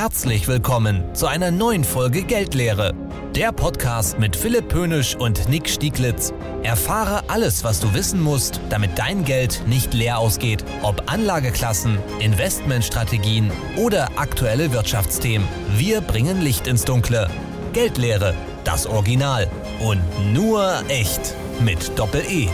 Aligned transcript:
Herzlich 0.00 0.46
willkommen 0.46 1.12
zu 1.12 1.26
einer 1.26 1.50
neuen 1.50 1.82
Folge 1.82 2.22
Geldlehre. 2.22 2.94
Der 3.34 3.50
Podcast 3.50 4.16
mit 4.16 4.36
Philipp 4.36 4.68
Pönisch 4.68 5.16
und 5.16 5.48
Nick 5.48 5.68
Stieglitz. 5.68 6.32
Erfahre 6.62 7.24
alles, 7.28 7.64
was 7.64 7.80
du 7.80 7.92
wissen 7.94 8.20
musst, 8.20 8.60
damit 8.70 8.96
dein 8.96 9.24
Geld 9.24 9.60
nicht 9.66 9.94
leer 9.94 10.20
ausgeht. 10.20 10.64
Ob 10.82 11.10
Anlageklassen, 11.10 11.98
Investmentstrategien 12.20 13.50
oder 13.76 14.08
aktuelle 14.14 14.72
Wirtschaftsthemen. 14.72 15.48
Wir 15.76 16.00
bringen 16.00 16.42
Licht 16.42 16.68
ins 16.68 16.84
Dunkle. 16.84 17.28
Geldlehre, 17.72 18.34
das 18.62 18.86
Original. 18.86 19.50
Und 19.80 20.00
nur 20.32 20.80
echt. 20.88 21.34
Mit 21.58 21.98
Doppel-E. 21.98 22.48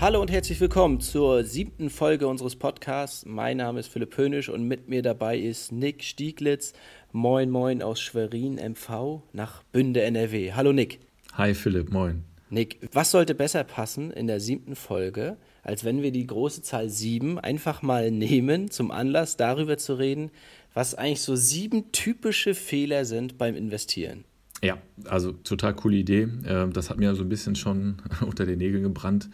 Hallo 0.00 0.20
und 0.20 0.30
herzlich 0.30 0.60
willkommen 0.60 1.00
zur 1.00 1.42
siebten 1.42 1.90
Folge 1.90 2.28
unseres 2.28 2.54
Podcasts. 2.54 3.26
Mein 3.26 3.56
Name 3.56 3.80
ist 3.80 3.88
Philipp 3.88 4.16
Hönisch 4.16 4.48
und 4.48 4.62
mit 4.62 4.88
mir 4.88 5.02
dabei 5.02 5.36
ist 5.36 5.72
Nick 5.72 6.04
Stieglitz. 6.04 6.72
Moin, 7.10 7.50
moin 7.50 7.82
aus 7.82 8.00
Schwerin 8.00 8.60
MV 8.64 9.22
nach 9.32 9.64
Bünde 9.72 10.02
NRW. 10.02 10.52
Hallo 10.52 10.72
Nick. 10.72 11.00
Hi 11.32 11.52
Philipp, 11.52 11.90
moin. 11.90 12.22
Nick, 12.48 12.78
was 12.92 13.10
sollte 13.10 13.34
besser 13.34 13.64
passen 13.64 14.12
in 14.12 14.28
der 14.28 14.38
siebten 14.38 14.76
Folge, 14.76 15.36
als 15.64 15.84
wenn 15.84 16.00
wir 16.00 16.12
die 16.12 16.28
große 16.28 16.62
Zahl 16.62 16.90
sieben 16.90 17.40
einfach 17.40 17.82
mal 17.82 18.12
nehmen 18.12 18.70
zum 18.70 18.92
Anlass, 18.92 19.36
darüber 19.36 19.78
zu 19.78 19.94
reden, 19.94 20.30
was 20.74 20.94
eigentlich 20.94 21.22
so 21.22 21.34
sieben 21.34 21.90
typische 21.90 22.54
Fehler 22.54 23.04
sind 23.04 23.36
beim 23.36 23.56
Investieren? 23.56 24.22
Ja, 24.62 24.78
also 25.04 25.32
total 25.32 25.74
coole 25.74 25.96
Idee. 25.96 26.28
Ähm, 26.46 26.72
das 26.72 26.88
hat 26.88 26.98
mir 26.98 27.16
so 27.16 27.22
ein 27.22 27.28
bisschen 27.28 27.56
schon 27.56 27.96
unter 28.24 28.46
den 28.46 28.58
Nägeln 28.58 28.84
gebrannt 28.84 29.28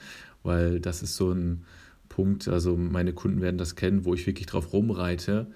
weil 0.45 0.79
das 0.79 1.03
ist 1.03 1.17
so 1.17 1.33
ein 1.33 1.65
Punkt, 2.09 2.47
also 2.47 2.77
meine 2.77 3.13
Kunden 3.13 3.41
werden 3.41 3.59
das 3.59 3.75
kennen, 3.75 4.05
wo 4.05 4.15
ich 4.15 4.25
wirklich 4.27 4.47
drauf 4.47 4.73
rumreite, 4.73 5.49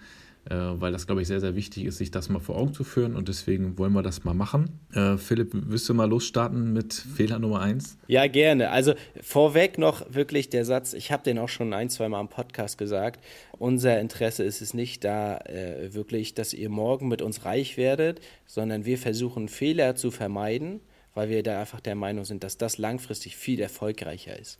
äh, 0.51 0.55
weil 0.55 0.91
das, 0.91 1.07
glaube 1.07 1.23
ich, 1.23 1.29
sehr, 1.29 1.41
sehr 1.41 1.55
wichtig 1.55 1.85
ist, 1.85 1.99
sich 1.99 2.11
das 2.11 2.29
mal 2.29 2.41
vor 2.41 2.57
Augen 2.57 2.73
zu 2.73 2.83
führen 2.83 3.15
und 3.15 3.29
deswegen 3.29 3.79
wollen 3.79 3.93
wir 3.93 4.03
das 4.03 4.25
mal 4.25 4.35
machen. 4.35 4.81
Äh, 4.93 5.19
Philipp, 5.19 5.51
wirst 5.53 5.89
du 5.89 5.95
mal 5.95 6.09
losstarten 6.09 6.73
mit 6.73 6.95
Fehler 6.95 7.39
Nummer 7.39 7.61
eins? 7.61 7.99
Ja, 8.09 8.27
gerne. 8.27 8.71
Also 8.71 8.95
vorweg 9.23 9.79
noch 9.79 10.12
wirklich 10.12 10.49
der 10.49 10.65
Satz, 10.65 10.95
ich 10.95 11.12
habe 11.12 11.23
den 11.23 11.39
auch 11.39 11.49
schon 11.49 11.73
ein, 11.73 11.91
zwei 11.91 12.09
Mal 12.09 12.21
im 12.21 12.29
Podcast 12.29 12.79
gesagt, 12.79 13.23
unser 13.59 14.01
Interesse 14.01 14.43
ist 14.43 14.62
es 14.62 14.75
nicht 14.75 15.05
da 15.05 15.37
äh, 15.39 15.95
wirklich, 15.95 16.34
dass 16.34 16.55
ihr 16.55 16.71
morgen 16.71 17.09
mit 17.09 17.23
uns 17.23 17.45
reich 17.45 17.77
werdet, 17.77 18.21
sondern 18.47 18.84
wir 18.84 18.99
versuchen 18.99 19.49
Fehler 19.49 19.95
zu 19.95 20.11
vermeiden 20.11 20.81
weil 21.14 21.28
wir 21.28 21.42
da 21.42 21.61
einfach 21.61 21.81
der 21.81 21.95
Meinung 21.95 22.25
sind, 22.25 22.45
dass 22.45 22.59
das 22.59 22.78
langfristig 22.78 23.37
viel 23.37 23.61
erfolgreicher 23.61 24.39
ist. 24.39 24.59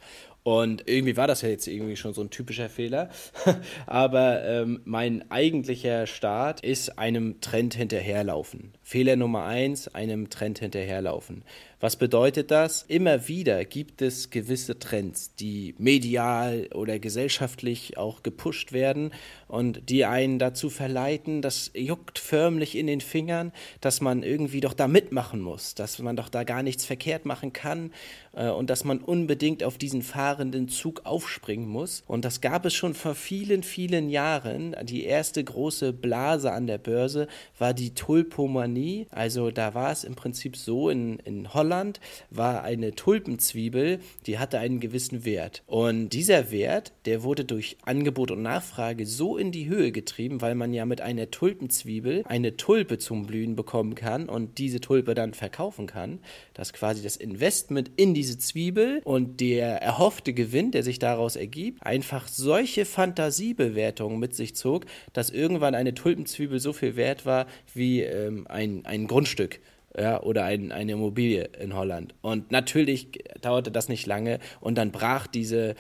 Und 0.49 0.89
irgendwie 0.89 1.19
war 1.19 1.27
das 1.27 1.43
ja 1.43 1.51
jetzt 1.51 1.69
irgendwie 1.69 1.97
schon 1.97 2.15
so 2.15 2.23
ein 2.23 2.31
typischer 2.31 2.71
Fehler. 2.71 3.11
Aber 3.87 4.43
ähm, 4.47 4.81
mein 4.87 5.31
eigentlicher 5.31 6.07
Start 6.07 6.63
ist 6.63 6.99
einem 6.99 7.43
Trend 7.43 7.75
hinterherlaufen. 7.75 8.73
Fehler 8.83 9.17
Nummer 9.17 9.45
eins, 9.45 9.89
einem 9.89 10.31
Trend 10.31 10.61
hinterherlaufen. 10.61 11.45
Was 11.81 11.95
bedeutet 11.95 12.51
das? 12.51 12.83
Immer 12.89 13.29
wieder 13.29 13.65
gibt 13.65 14.03
es 14.03 14.31
gewisse 14.31 14.81
Trends, 14.81 15.37
die 15.37 15.77
medial 15.79 16.69
oder 16.75 16.99
gesellschaftlich 16.99 17.97
auch 17.97 18.25
gepusht 18.25 18.73
werden 18.73 19.13
und 19.47 19.89
die 19.89 20.05
einen 20.05 20.41
dazu 20.41 20.71
verleiten, 20.71 21.41
das 21.41 21.71
juckt 21.75 22.19
förmlich 22.19 22.77
in 22.77 22.89
den 22.89 23.01
Fingern, 23.01 23.53
dass 23.81 24.01
man 24.01 24.25
irgendwie 24.25 24.61
doch 24.61 24.75
da 24.75 24.89
mitmachen 24.89 25.41
muss, 25.41 25.77
dass 25.77 26.01
man 26.01 26.17
doch 26.17 26.31
da 26.31 26.43
gar 26.43 26.65
nichts 26.65 26.85
verkehrt 26.85 27.27
machen 27.27 27.53
kann 27.53 27.93
äh, 28.39 28.49
und 28.49 28.71
dass 28.71 28.85
man 28.85 28.99
unbedingt 29.01 29.63
auf 29.65 29.77
diesen 29.77 30.03
fahrenden 30.03 30.69
Zug 30.69 31.05
aufspringen 31.05 31.69
muss. 31.69 32.05
Und 32.07 32.25
das 32.25 32.41
gab 32.41 32.65
es 32.65 32.75
schon 32.75 32.95
vor 32.95 33.15
vielen, 33.15 33.63
vielen 33.63 34.09
Jahren. 34.09 34.75
Die 34.85 35.05
erste 35.05 35.43
große 35.43 35.93
Blase 35.93 36.53
an 36.53 36.67
der 36.67 36.79
Börse 36.79 37.27
war 37.59 37.75
die 37.75 37.95
Tulpomanie. 37.95 39.07
Also 39.11 39.51
da 39.51 39.75
war 39.75 39.93
es 39.93 40.05
im 40.05 40.15
Prinzip 40.15 40.57
so, 40.57 40.89
in, 40.89 41.19
in 41.21 41.53
Holland 41.53 42.01
war 42.31 42.63
eine 42.63 42.95
Tulpenzwiebel, 42.95 43.99
die 44.27 44.39
hatte 44.39 44.59
einen 44.59 44.81
gewissen 44.81 45.25
Wert. 45.25 45.63
Und 45.67 46.11
dieser 46.11 46.51
Wert, 46.51 46.93
der 47.05 47.23
wurde 47.23 47.45
durch 47.45 47.77
Angebot 47.83 48.31
und 48.31 48.43
Nachfrage 48.43 49.07
so 49.07 49.37
in 49.37 49.51
die 49.51 49.69
Höhe 49.69 49.91
getrieben, 49.93 50.41
weil 50.41 50.55
man 50.55 50.73
ja 50.73 50.87
mit 50.87 51.01
einer 51.01 51.31
Tulpenzwiebel 51.31 52.23
eine 52.27 52.57
Tulpe 52.57 52.99
zum 52.99 53.27
Blühen 53.27 53.57
bekommen 53.57 53.95
kann 53.95 54.29
und 54.29 54.59
diese 54.59 54.81
Tulpe 54.81 55.15
dann 55.15 55.35
verkaufen 55.35 55.87
kann, 55.87 56.21
dass 56.55 56.73
quasi 56.73 57.03
das 57.03 57.17
Investment 57.17 57.91
in 57.97 58.15
diese 58.15 58.28
diese 58.29 58.39
Zwiebel 58.39 59.01
und 59.05 59.41
der 59.41 59.83
erhoffte 59.83 60.35
Gewinn, 60.35 60.71
der 60.71 60.83
sich 60.83 60.99
daraus 60.99 61.37
ergibt, 61.37 61.83
einfach 61.85 62.29
solche 62.29 62.85
Fantasiebewertungen 62.85 64.19
mit 64.19 64.35
sich 64.35 64.55
zog, 64.55 64.85
dass 65.13 65.31
irgendwann 65.31 65.75
eine 65.75 65.95
Tulpenzwiebel 65.95 66.61
so 66.61 66.73
viel 66.73 66.97
wert 66.97 67.25
war 67.25 67.47
wie 67.75 68.03
ähm, 68.03 68.47
ein, 68.49 68.85
ein 68.85 69.07
Grundstück. 69.07 69.61
Ja, 69.99 70.23
oder 70.23 70.45
ein, 70.45 70.71
eine 70.71 70.93
Immobilie 70.93 71.49
in 71.59 71.75
Holland. 71.75 72.15
Und 72.21 72.53
natürlich 72.53 73.25
dauerte 73.41 73.73
das 73.73 73.89
nicht 73.89 74.07
lange 74.07 74.39
und 74.61 74.77
dann 74.77 74.93
brach 74.93 75.27
diese 75.27 75.75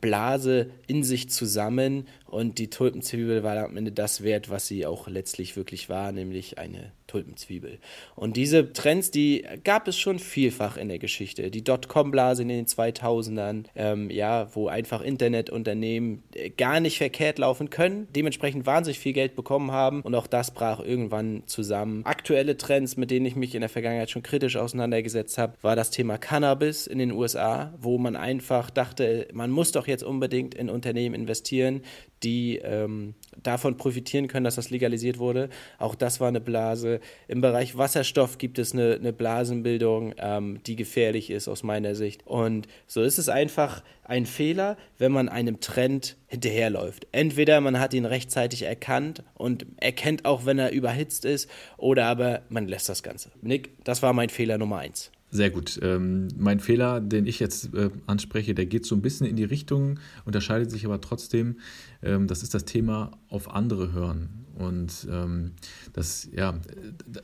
Blase 0.00 0.70
in 0.86 1.04
sich 1.04 1.28
zusammen 1.30 2.08
und 2.26 2.58
die 2.58 2.70
Tulpenzwiebel 2.70 3.42
war 3.42 3.64
am 3.64 3.76
Ende 3.76 3.92
das 3.92 4.22
wert, 4.22 4.48
was 4.48 4.66
sie 4.66 4.86
auch 4.86 5.08
letztlich 5.08 5.56
wirklich 5.56 5.88
war, 5.88 6.10
nämlich 6.10 6.58
eine 6.58 6.92
Tulpenzwiebel. 7.10 7.78
Und 8.14 8.36
diese 8.36 8.72
Trends, 8.72 9.10
die 9.10 9.44
gab 9.64 9.88
es 9.88 9.98
schon 9.98 10.18
vielfach 10.18 10.76
in 10.76 10.88
der 10.88 11.00
Geschichte. 11.00 11.50
Die 11.50 11.64
Dotcom-Blase 11.64 12.42
in 12.42 12.48
den 12.48 12.66
2000ern, 12.66 13.64
ähm, 13.74 14.10
ja, 14.10 14.48
wo 14.54 14.68
einfach 14.68 15.00
Internetunternehmen 15.00 16.22
äh, 16.34 16.50
gar 16.50 16.78
nicht 16.78 16.98
verkehrt 16.98 17.38
laufen 17.38 17.68
können, 17.70 18.06
dementsprechend 18.14 18.64
wahnsinnig 18.64 19.00
viel 19.00 19.12
Geld 19.12 19.34
bekommen 19.34 19.72
haben 19.72 20.02
und 20.02 20.14
auch 20.14 20.28
das 20.28 20.52
brach 20.52 20.80
irgendwann 20.80 21.42
zusammen. 21.46 22.04
Aktuelle 22.04 22.56
Trends, 22.56 22.96
mit 22.96 23.10
denen 23.10 23.26
ich 23.26 23.34
mich 23.34 23.54
in 23.54 23.60
der 23.60 23.70
Vergangenheit 23.70 24.10
schon 24.10 24.22
kritisch 24.22 24.56
auseinandergesetzt 24.56 25.36
habe, 25.36 25.54
war 25.62 25.74
das 25.74 25.90
Thema 25.90 26.16
Cannabis 26.18 26.86
in 26.86 26.98
den 26.98 27.10
USA, 27.10 27.74
wo 27.78 27.98
man 27.98 28.14
einfach 28.14 28.70
dachte, 28.70 29.26
man 29.32 29.50
muss 29.50 29.72
doch 29.72 29.88
jetzt 29.88 30.04
unbedingt 30.04 30.54
in 30.54 30.70
Unternehmen 30.70 31.14
investieren, 31.14 31.82
die 32.22 32.58
ähm, 32.58 33.14
davon 33.42 33.76
profitieren 33.76 34.28
können, 34.28 34.44
dass 34.44 34.56
das 34.56 34.70
legalisiert 34.70 35.18
wurde. 35.18 35.48
Auch 35.78 35.94
das 35.94 36.20
war 36.20 36.28
eine 36.28 36.40
Blase. 36.40 37.00
Im 37.28 37.40
Bereich 37.40 37.76
Wasserstoff 37.76 38.38
gibt 38.38 38.58
es 38.58 38.72
eine, 38.72 38.94
eine 38.94 39.12
Blasenbildung, 39.12 40.14
ähm, 40.18 40.60
die 40.66 40.76
gefährlich 40.76 41.30
ist 41.30 41.48
aus 41.48 41.62
meiner 41.62 41.94
Sicht. 41.94 42.26
Und 42.26 42.66
so 42.86 43.02
ist 43.02 43.18
es 43.18 43.28
einfach 43.28 43.82
ein 44.04 44.26
Fehler, 44.26 44.76
wenn 44.98 45.12
man 45.12 45.28
einem 45.28 45.60
Trend 45.60 46.16
hinterherläuft. 46.26 47.06
Entweder 47.12 47.60
man 47.60 47.78
hat 47.78 47.94
ihn 47.94 48.04
rechtzeitig 48.04 48.62
erkannt 48.62 49.22
und 49.34 49.66
erkennt 49.76 50.24
auch, 50.24 50.44
wenn 50.44 50.58
er 50.58 50.72
überhitzt 50.72 51.24
ist, 51.24 51.48
oder 51.76 52.06
aber 52.06 52.42
man 52.48 52.66
lässt 52.66 52.88
das 52.88 53.02
Ganze. 53.02 53.30
Nick, 53.42 53.70
das 53.84 54.02
war 54.02 54.12
mein 54.12 54.28
Fehler 54.28 54.58
Nummer 54.58 54.78
eins. 54.78 55.10
Sehr 55.32 55.50
gut. 55.50 55.78
Ähm, 55.82 56.28
mein 56.36 56.58
Fehler, 56.58 57.00
den 57.00 57.26
ich 57.26 57.38
jetzt 57.38 57.72
äh, 57.74 57.90
anspreche, 58.06 58.54
der 58.54 58.66
geht 58.66 58.84
so 58.84 58.96
ein 58.96 59.02
bisschen 59.02 59.26
in 59.26 59.36
die 59.36 59.44
Richtung, 59.44 60.00
unterscheidet 60.24 60.70
sich 60.70 60.84
aber 60.84 61.00
trotzdem. 61.00 61.58
Ähm, 62.02 62.26
das 62.26 62.42
ist 62.42 62.52
das 62.52 62.64
Thema 62.64 63.12
auf 63.28 63.54
andere 63.54 63.92
hören. 63.92 64.40
Und 64.56 65.06
ähm, 65.10 65.52
das, 65.92 66.28
ja, 66.32 66.60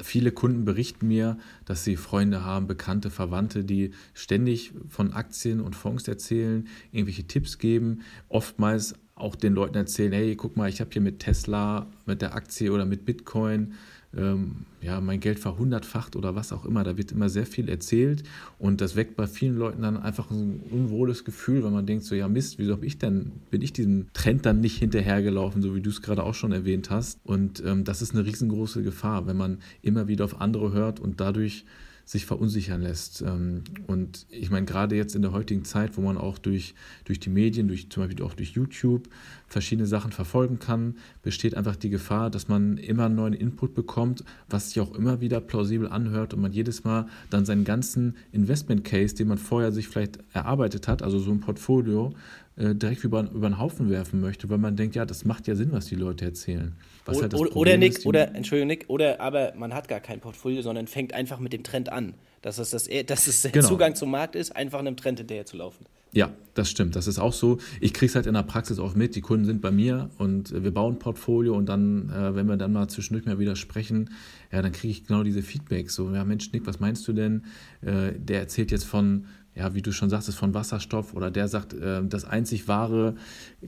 viele 0.03 0.31
Kunden 0.31 0.65
berichten 0.65 1.09
mir, 1.09 1.37
dass 1.65 1.85
sie 1.85 1.97
Freunde 1.97 2.45
haben, 2.45 2.67
Bekannte, 2.67 3.11
Verwandte, 3.11 3.65
die 3.65 3.91
ständig 4.15 4.73
von 4.89 5.13
Aktien 5.13 5.61
und 5.61 5.75
Fonds 5.75 6.07
erzählen, 6.07 6.67
irgendwelche 6.93 7.27
Tipps 7.27 7.59
geben, 7.59 8.03
oftmals 8.29 8.95
auch 9.17 9.35
den 9.35 9.55
Leuten 9.55 9.77
erzählen, 9.77 10.13
hey, 10.13 10.37
guck 10.37 10.57
mal, 10.57 10.69
ich 10.69 10.81
habe 10.81 10.91
hier 10.93 11.03
mit 11.03 11.21
Tesla, 11.21 11.91
mit 12.05 12.23
der 12.23 12.35
Aktie 12.35 12.71
oder 12.71 12.85
mit 12.85 13.05
Bitcoin 13.05 13.75
ähm, 14.17 14.67
ja, 14.81 15.01
mein 15.01 15.21
Geld 15.21 15.39
verhundertfacht 15.39 16.17
oder 16.17 16.35
was 16.35 16.53
auch 16.53 16.65
immer. 16.65 16.85
Da 16.85 16.97
wird 16.97 17.13
immer 17.13 17.29
sehr 17.29 17.47
viel 17.47 17.69
erzählt 17.69 18.23
und 18.59 18.81
das 18.81 18.97
weckt 18.97 19.17
bei 19.17 19.27
vielen 19.27 19.57
Leuten 19.57 19.83
dann 19.83 19.97
einfach 19.97 20.31
ein 20.31 20.61
unwohles 20.71 21.25
Gefühl, 21.25 21.65
weil 21.65 21.71
man 21.71 21.87
denkt 21.87 22.05
so, 22.05 22.15
ja 22.15 22.29
Mist, 22.29 22.59
wieso 22.59 22.73
habe 22.73 22.87
ich 22.87 22.99
denn, 22.99 23.33
bin 23.51 23.63
ich 23.63 23.73
diesem 23.73 24.07
Trend 24.13 24.47
dann 24.47 24.61
nicht 24.61 24.79
hinterhergelaufen, 24.79 25.63
so 25.63 25.75
wie 25.75 25.81
du 25.81 25.91
es 25.91 26.03
gerade 26.03 26.23
auch 26.23 26.35
schon 26.35 26.53
erwähnt 26.53 26.91
hast. 26.91 27.19
Und 27.25 27.63
ähm, 27.65 27.85
das 27.85 28.03
ist 28.03 28.15
eine 28.15 28.25
riesengroße 28.25 28.83
Gefahr, 28.83 29.27
wenn 29.27 29.37
man 29.37 29.59
immer 29.83 30.09
wieder 30.09 30.25
auf 30.25 30.41
andere 30.41 30.73
hört 30.73 31.01
und 31.01 31.21
dadurch 31.21 31.65
sich 32.07 32.25
verunsichern 32.25 32.83
lässt. 32.83 33.21
Ähm, 33.21 33.65
und 33.89 34.27
ich 34.31 34.49
meine, 34.51 34.65
gerade 34.65 34.95
jetzt 34.95 35.17
in 35.17 35.23
der 35.23 35.33
heutigen 35.33 35.65
Zeit, 35.65 35.97
wo 35.97 36.01
man 36.01 36.17
auch 36.17 36.39
durch, 36.39 36.75
durch 37.05 37.19
die 37.19 37.31
Medien, 37.31 37.67
durch, 37.67 37.91
zum 37.91 38.05
Beispiel 38.05 38.25
auch 38.25 38.35
durch 38.35 38.53
YouTube, 38.53 39.09
verschiedene 39.49 39.89
Sachen 39.89 40.13
verfolgen 40.13 40.61
kann, 40.61 40.95
besteht 41.23 41.57
einfach 41.57 41.75
die 41.75 41.91
Gefahr, 41.91 42.31
dass 42.31 42.47
man 42.47 42.79
immer 42.79 43.09
neuen 43.09 43.35
Input 43.35 43.75
bekommt, 43.75 44.25
was 44.49 44.71
sich 44.71 44.81
auch 44.81 44.95
immer 44.95 45.21
wieder 45.21 45.41
plausibel 45.41 45.89
anhört 45.89 46.33
und 46.33 46.41
man 46.41 46.53
jedes 46.53 46.85
Mal 46.85 47.09
dann 47.29 47.45
seinen 47.45 47.65
ganzen 47.65 48.15
Investment 48.31 48.85
Case, 48.85 49.15
den 49.17 49.27
man 49.27 49.39
vorher 49.39 49.73
sich 49.73 49.89
vielleicht 49.89 50.21
erarbeitet 50.33 50.87
hat, 50.87 51.03
also 51.03 51.19
so 51.19 51.33
ein 51.33 51.41
Portfolio, 51.41 52.15
äh, 52.57 52.75
direkt 52.75 53.05
über, 53.05 53.31
über 53.31 53.49
den 53.49 53.59
Haufen 53.59 53.91
werfen 53.91 54.21
möchte, 54.21 54.49
weil 54.49 54.59
man 54.59 54.77
denkt, 54.77 54.97
ja, 54.97 55.05
das 55.05 55.25
macht 55.25 55.47
ja 55.47 55.55
Sinn, 55.55 55.73
was 55.73 55.87
die 55.87 55.95
Leute 55.95 56.25
erzählen. 56.25 56.75
Was 57.05 57.21
halt 57.21 57.35
oder, 57.35 57.55
oder 57.55 57.77
Nick, 57.77 57.99
ist, 57.99 58.07
oder, 58.07 58.35
Entschuldigung, 58.35 58.69
Nick, 58.69 58.85
oder 58.89 59.21
aber 59.21 59.53
man 59.57 59.75
hat 59.75 59.89
gar 59.89 60.01
kein 60.01 60.21
Portfolio, 60.21 60.63
sondern 60.63 60.87
fängt 60.87 61.13
einfach 61.13 61.39
mit 61.39 61.53
dem 61.53 61.63
Trend 61.63 61.93
an. 61.93 62.15
Dass 62.43 62.59
es, 62.59 62.71
das, 62.71 62.89
dass 63.07 63.27
es 63.27 63.43
der 63.43 63.51
genau. 63.51 63.69
Zugang 63.69 63.95
zum 63.95 64.11
Markt 64.11 64.37
ist, 64.37 64.55
einfach 64.55 64.79
einem 64.79 64.97
Trend 64.97 65.19
hinterher 65.19 65.47
zu 65.47 65.57
laufen. 65.57 65.85
Ja, 66.13 66.31
das 66.55 66.71
stimmt. 66.71 66.97
Das 66.97 67.09
ist 67.09 67.19
auch 67.19 67.33
so. 67.33 67.59
Ich 67.81 67.93
kriege 67.93 68.09
es 68.09 68.15
halt 68.15 68.27
in 68.27 68.35
der 68.35 68.43
Praxis 68.43 68.79
auch 68.79 68.95
mit. 68.95 69.17
Die 69.17 69.21
Kunden 69.21 69.45
sind 69.45 69.61
bei 69.61 69.71
mir 69.71 70.09
und 70.17 70.51
wir 70.63 70.73
bauen 70.73 70.95
ein 70.95 70.99
Portfolio 70.99 71.55
und 71.55 71.67
dann, 71.67 72.09
äh, 72.09 72.35
wenn 72.35 72.47
wir 72.47 72.57
dann 72.57 72.73
mal 72.73 72.89
zwischendurch 72.89 73.27
mal 73.27 73.39
wieder 73.39 73.57
sprechen, 73.57 74.11
ja, 74.51 74.63
dann 74.63 74.73
kriege 74.73 74.93
ich 74.93 75.07
genau 75.07 75.25
diese 75.25 75.43
Feedbacks. 75.43 75.95
So, 75.95 76.11
ja, 76.15 76.25
Mensch, 76.25 76.53
Nick, 76.53 76.67
was 76.67 76.81
meinst 76.81 77.07
du 77.09 77.13
denn? 77.13 77.45
Äh, 77.83 78.13
der 78.17 78.41
erzählt 78.41 78.71
jetzt 78.71 78.85
von 78.85 79.27
ja, 79.57 79.75
wie 79.75 79.83
du 79.83 79.91
schon 79.91 80.11
sagtest, 80.11 80.37
von 80.37 80.53
Wasserstoff 80.53 81.15
oder 81.15 81.31
der 81.31 81.49
sagt, 81.49 81.73
äh, 81.73 82.05
das 82.05 82.25
einzig 82.25 82.69
wahre, 82.69 83.15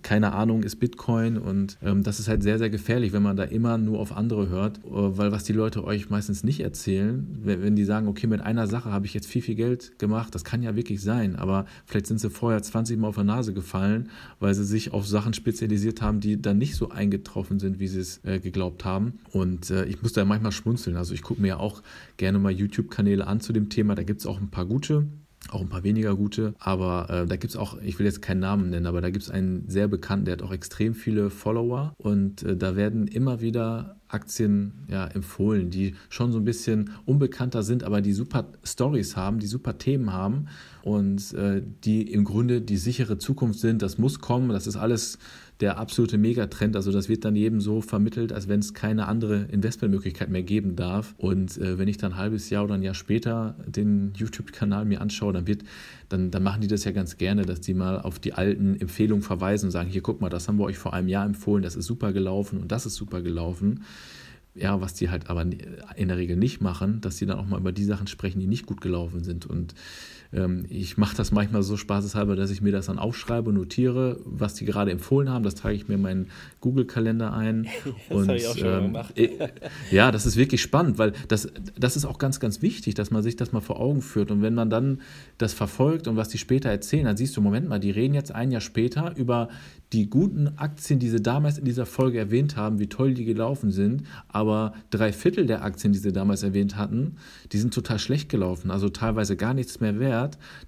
keine 0.03 0.33
Ahnung, 0.33 0.63
ist 0.63 0.77
Bitcoin 0.77 1.39
und 1.39 1.79
ähm, 1.83 2.03
das 2.03 2.21
ist 2.21 2.29
halt 2.29 2.43
sehr, 2.43 2.59
sehr 2.59 2.69
gefährlich, 2.69 3.13
wenn 3.13 3.23
man 3.23 3.37
da 3.37 3.45
immer 3.45 3.79
nur 3.79 3.99
auf 3.99 4.15
andere 4.15 4.49
hört, 4.49 4.79
äh, 4.79 4.81
weil 4.91 5.33
was 5.33 5.45
die 5.45 5.55
Leute 5.55 5.85
euch 5.85 6.11
meistens 6.11 6.45
nicht 6.45 6.61
erzählen, 6.61 7.27
wenn, 7.43 7.63
wenn 7.63 7.75
die 7.75 7.85
sagen, 7.85 8.07
okay, 8.07 8.27
mit 8.27 8.43
einer 8.43 8.67
Sache 8.67 8.93
habe 8.93 9.07
ich 9.07 9.15
jetzt 9.15 9.27
viel, 9.27 9.41
viel 9.41 9.55
Geld 9.55 9.99
gemacht, 9.99 10.35
das 10.35 10.45
kann 10.45 10.63
ja 10.63 10.77
wirklich 10.77 11.01
sein, 11.01 11.37
aber 11.37 11.65
vielleicht 11.87 12.07
sind 12.07 12.21
sie 12.21 12.29
vorher 12.29 12.63
20 12.63 12.99
Mal 12.99 13.09
auf 13.09 13.15
der 13.15 13.25
Nase 13.25 13.55
gefallen, 13.55 14.11
weil 14.41 14.53
sie 14.53 14.65
sich 14.65 14.93
auf 14.93 15.07
Sachen 15.07 15.33
spezialisiert 15.33 16.03
haben, 16.03 16.21
die 16.21 16.41
dann 16.41 16.59
nicht 16.59 16.77
so 16.77 16.91
eingetroffen 16.91 17.59
sind, 17.59 17.81
wie 17.81 17.89
sie 17.89 18.01
es 18.01 18.23
äh, 18.25 18.41
geglaubt 18.41 18.85
haben. 18.85 19.21
Und 19.33 19.71
äh, 19.71 19.87
ich 19.87 20.03
muss 20.03 20.13
da 20.13 20.25
manchmal 20.27 20.53
schmunzeln, 20.53 20.97
also 20.97 21.15
ich 21.15 21.23
gucke 21.23 21.41
mir 21.41 21.49
ja 21.49 21.57
auch 21.57 21.83
gerne 22.19 22.39
mal 22.39 22.53
YouTube-Kanäle 22.53 23.27
an 23.27 23.41
zu 23.41 23.55
dem 23.55 23.71
Thema, 23.71 23.95
da 23.95 24.03
gibt 24.03 24.21
es 24.21 24.27
auch 24.27 24.39
ein 24.39 24.51
paar 24.51 24.67
gute, 24.67 25.07
auch 25.51 25.61
ein 25.61 25.69
paar 25.69 25.85
weniger 25.85 26.15
gute, 26.15 26.55
aber 26.59 27.09
äh, 27.11 27.27
da 27.27 27.37
gibt 27.37 27.53
es 27.53 27.57
auch, 27.57 27.81
ich 27.81 27.99
will 27.99 28.07
jetzt 28.07 28.23
keinen 28.23 28.41
Namen 28.41 28.71
nennen, 28.71 28.87
aber 28.87 29.01
da 29.01 29.11
gibt 29.11 29.25
es 29.25 29.31
einen 29.31 29.69
sehr 29.69 29.89
bekannten, 29.89 30.27
der 30.27 30.33
hat 30.33 30.43
auch 30.43 30.53
extrem 30.53 30.95
viele 30.95 31.31
Follower 31.31 31.95
und 31.97 32.43
äh, 32.43 32.57
da 32.57 32.77
werden 32.77 33.07
immer 33.07 33.41
wieder 33.41 33.97
Aktien 34.09 34.73
ja, 34.89 35.07
empfohlen, 35.07 35.71
die 35.71 35.95
schon 36.09 36.33
so 36.33 36.39
ein 36.39 36.45
bisschen 36.45 36.91
unbekannter 37.05 37.63
sind, 37.63 37.85
aber 37.85 38.01
die 38.01 38.13
super 38.13 38.47
Stories 38.65 39.17
haben, 39.17 39.39
die 39.39 39.47
super 39.47 39.79
Themen 39.79 40.13
haben 40.13 40.47
und 40.83 41.35
äh, 41.35 41.63
die 41.85 42.11
im 42.11 42.25
Grunde 42.25 42.61
die 42.61 42.79
sichere 42.79 43.19
Zukunft 43.19 43.61
sind. 43.61 43.83
Das 43.83 43.99
muss 43.99 44.21
kommen, 44.21 44.49
das 44.49 44.67
ist 44.67 44.77
alles 44.77 45.19
der 45.61 45.79
absolute 45.79 46.19
Megatrend. 46.19 46.77
Also 46.77 46.93
das 46.93 47.09
wird 47.09 47.25
dann 47.25 47.35
jedem 47.35 47.61
so 47.61 47.81
vermittelt, 47.81 48.33
als 48.33 48.49
wenn 48.49 48.61
es 48.61 48.75
keine 48.75 49.07
andere 49.07 49.47
Investmentmöglichkeit 49.51 50.31
mehr 50.31 50.43
geben 50.43 50.77
darf. 50.77 51.15
Und 51.19 51.59
äh, 51.59 51.79
wenn 51.79 51.89
ich 51.89 51.97
dann 51.97 52.13
ein 52.13 52.19
halbes 52.19 52.49
Jahr 52.51 52.65
oder 52.65 52.75
ein 52.75 52.83
Jahr 52.83 52.95
später 52.95 53.57
den 53.67 54.13
YouTube-Kanal 54.15 54.85
mir 54.85 55.01
anschaue, 55.01 55.33
dann 55.33 55.47
wird, 55.47 55.63
dann, 56.09 56.31
dann 56.31 56.43
machen 56.43 56.61
die 56.61 56.69
das 56.69 56.85
ja 56.85 56.93
ganz 56.93 57.17
gerne, 57.17 57.43
dass 57.43 57.61
die 57.61 57.75
mal 57.75 58.01
auf 58.01 58.19
die 58.19 58.35
alten 58.35 58.81
Empfehlungen 58.81 59.23
verweisen 59.23 59.67
und 59.67 59.73
sagen, 59.73 59.91
hier 59.91 60.03
guck 60.03 60.21
mal, 60.21 60.31
das 60.31 60.47
haben 60.49 60.59
wir 60.59 60.65
euch 60.65 60.79
vor 60.79 60.95
einem 60.95 61.09
Jahr 61.09 61.27
empfohlen, 61.27 61.63
das 61.63 61.77
ist 61.77 61.87
super 61.87 62.13
gelaufen 62.13 62.61
und 62.61 62.71
das 62.71 62.87
ist 62.87 62.95
super 62.95 63.21
gelaufen. 63.21 63.85
Ja, 64.61 64.81
was 64.81 64.95
die 64.95 65.09
halt 65.09 65.31
aber 65.31 65.43
in 65.43 66.09
der 66.09 66.17
Regel 66.17 66.37
nicht 66.37 66.61
machen, 66.61 67.01
dass 67.01 67.17
sie 67.17 67.27
dann 67.27 67.39
auch 67.39 67.47
mal 67.47 67.61
über 67.61 67.73
die 67.73 67.85
Sachen 67.85 68.09
sprechen, 68.09 68.41
die 68.41 68.47
nicht 68.47 68.67
gut 68.67 68.81
gelaufen 68.81 69.23
sind. 69.23 69.47
Und 69.47 69.75
ich 70.31 70.99
mache 70.99 71.17
das 71.17 71.33
manchmal 71.33 71.63
so 71.63 71.79
spaßeshalber, 71.79 72.37
dass 72.37 72.51
ich 72.51 72.61
mir 72.61 72.71
das 72.71 72.87
dann 72.87 72.99
aufschreibe, 72.99 73.51
notiere, 73.51 74.21
was 74.27 74.53
die 74.53 74.67
gerade 74.67 74.91
empfohlen 74.91 75.31
haben. 75.31 75.43
Das 75.43 75.55
trage 75.55 75.75
ich 75.75 75.89
mir 75.89 75.95
in 75.95 76.03
meinen 76.03 76.27
Google-Kalender 76.61 77.33
ein. 77.33 77.67
das 78.11 78.29
habe 78.29 78.37
ich 78.37 78.47
auch 78.47 78.57
schon 78.57 78.69
ähm, 78.69 78.83
gemacht. 78.83 79.15
ja, 79.91 80.13
das 80.13 80.27
ist 80.27 80.37
wirklich 80.37 80.61
spannend, 80.61 80.99
weil 80.99 81.13
das, 81.29 81.49
das 81.79 81.97
ist 81.97 82.05
auch 82.05 82.19
ganz, 82.19 82.41
ganz 82.41 82.61
wichtig, 82.61 82.95
dass 82.95 83.11
man 83.11 83.23
sich 83.23 83.37
das 83.37 83.53
mal 83.53 83.61
vor 83.61 83.81
Augen 83.81 84.03
führt. 84.03 84.31
Und 84.31 84.43
wenn 84.43 84.53
man 84.53 84.69
dann 84.69 85.01
das 85.39 85.55
verfolgt 85.55 86.07
und 86.09 86.17
was 86.17 86.29
die 86.29 86.39
später 86.39 86.69
erzählen, 86.69 87.07
dann 87.07 87.17
siehst 87.17 87.35
du, 87.35 87.41
Moment 87.41 87.67
mal, 87.67 87.81
die 87.81 87.91
reden 87.91 88.13
jetzt 88.13 88.35
ein 88.35 88.51
Jahr 88.51 88.61
später 88.61 89.17
über 89.17 89.49
die 89.93 90.11
guten 90.11 90.59
Aktien, 90.59 90.99
die 90.99 91.09
sie 91.09 91.23
damals 91.23 91.59
in 91.59 91.65
dieser 91.65 91.87
Folge 91.87 92.19
erwähnt 92.19 92.57
haben, 92.57 92.79
wie 92.79 92.89
toll 92.89 93.15
die 93.15 93.25
gelaufen 93.25 93.71
sind, 93.71 94.03
aber 94.29 94.75
drei 94.91 95.13
Viertel 95.13 95.47
der 95.47 95.65
Aktien, 95.65 95.93
die 95.93 95.99
sie 95.99 96.13
damals 96.13 96.43
erwähnt 96.43 96.77
hatten, 96.77 97.17
die 97.53 97.59
sind 97.59 97.73
total 97.73 97.99
schlecht 97.99 98.29
gelaufen, 98.29 98.71
also 98.71 98.91
teilweise 98.91 99.37
gar 99.37 99.55
nichts 99.55 99.81
mehr 99.81 99.99
wert. 99.99 100.18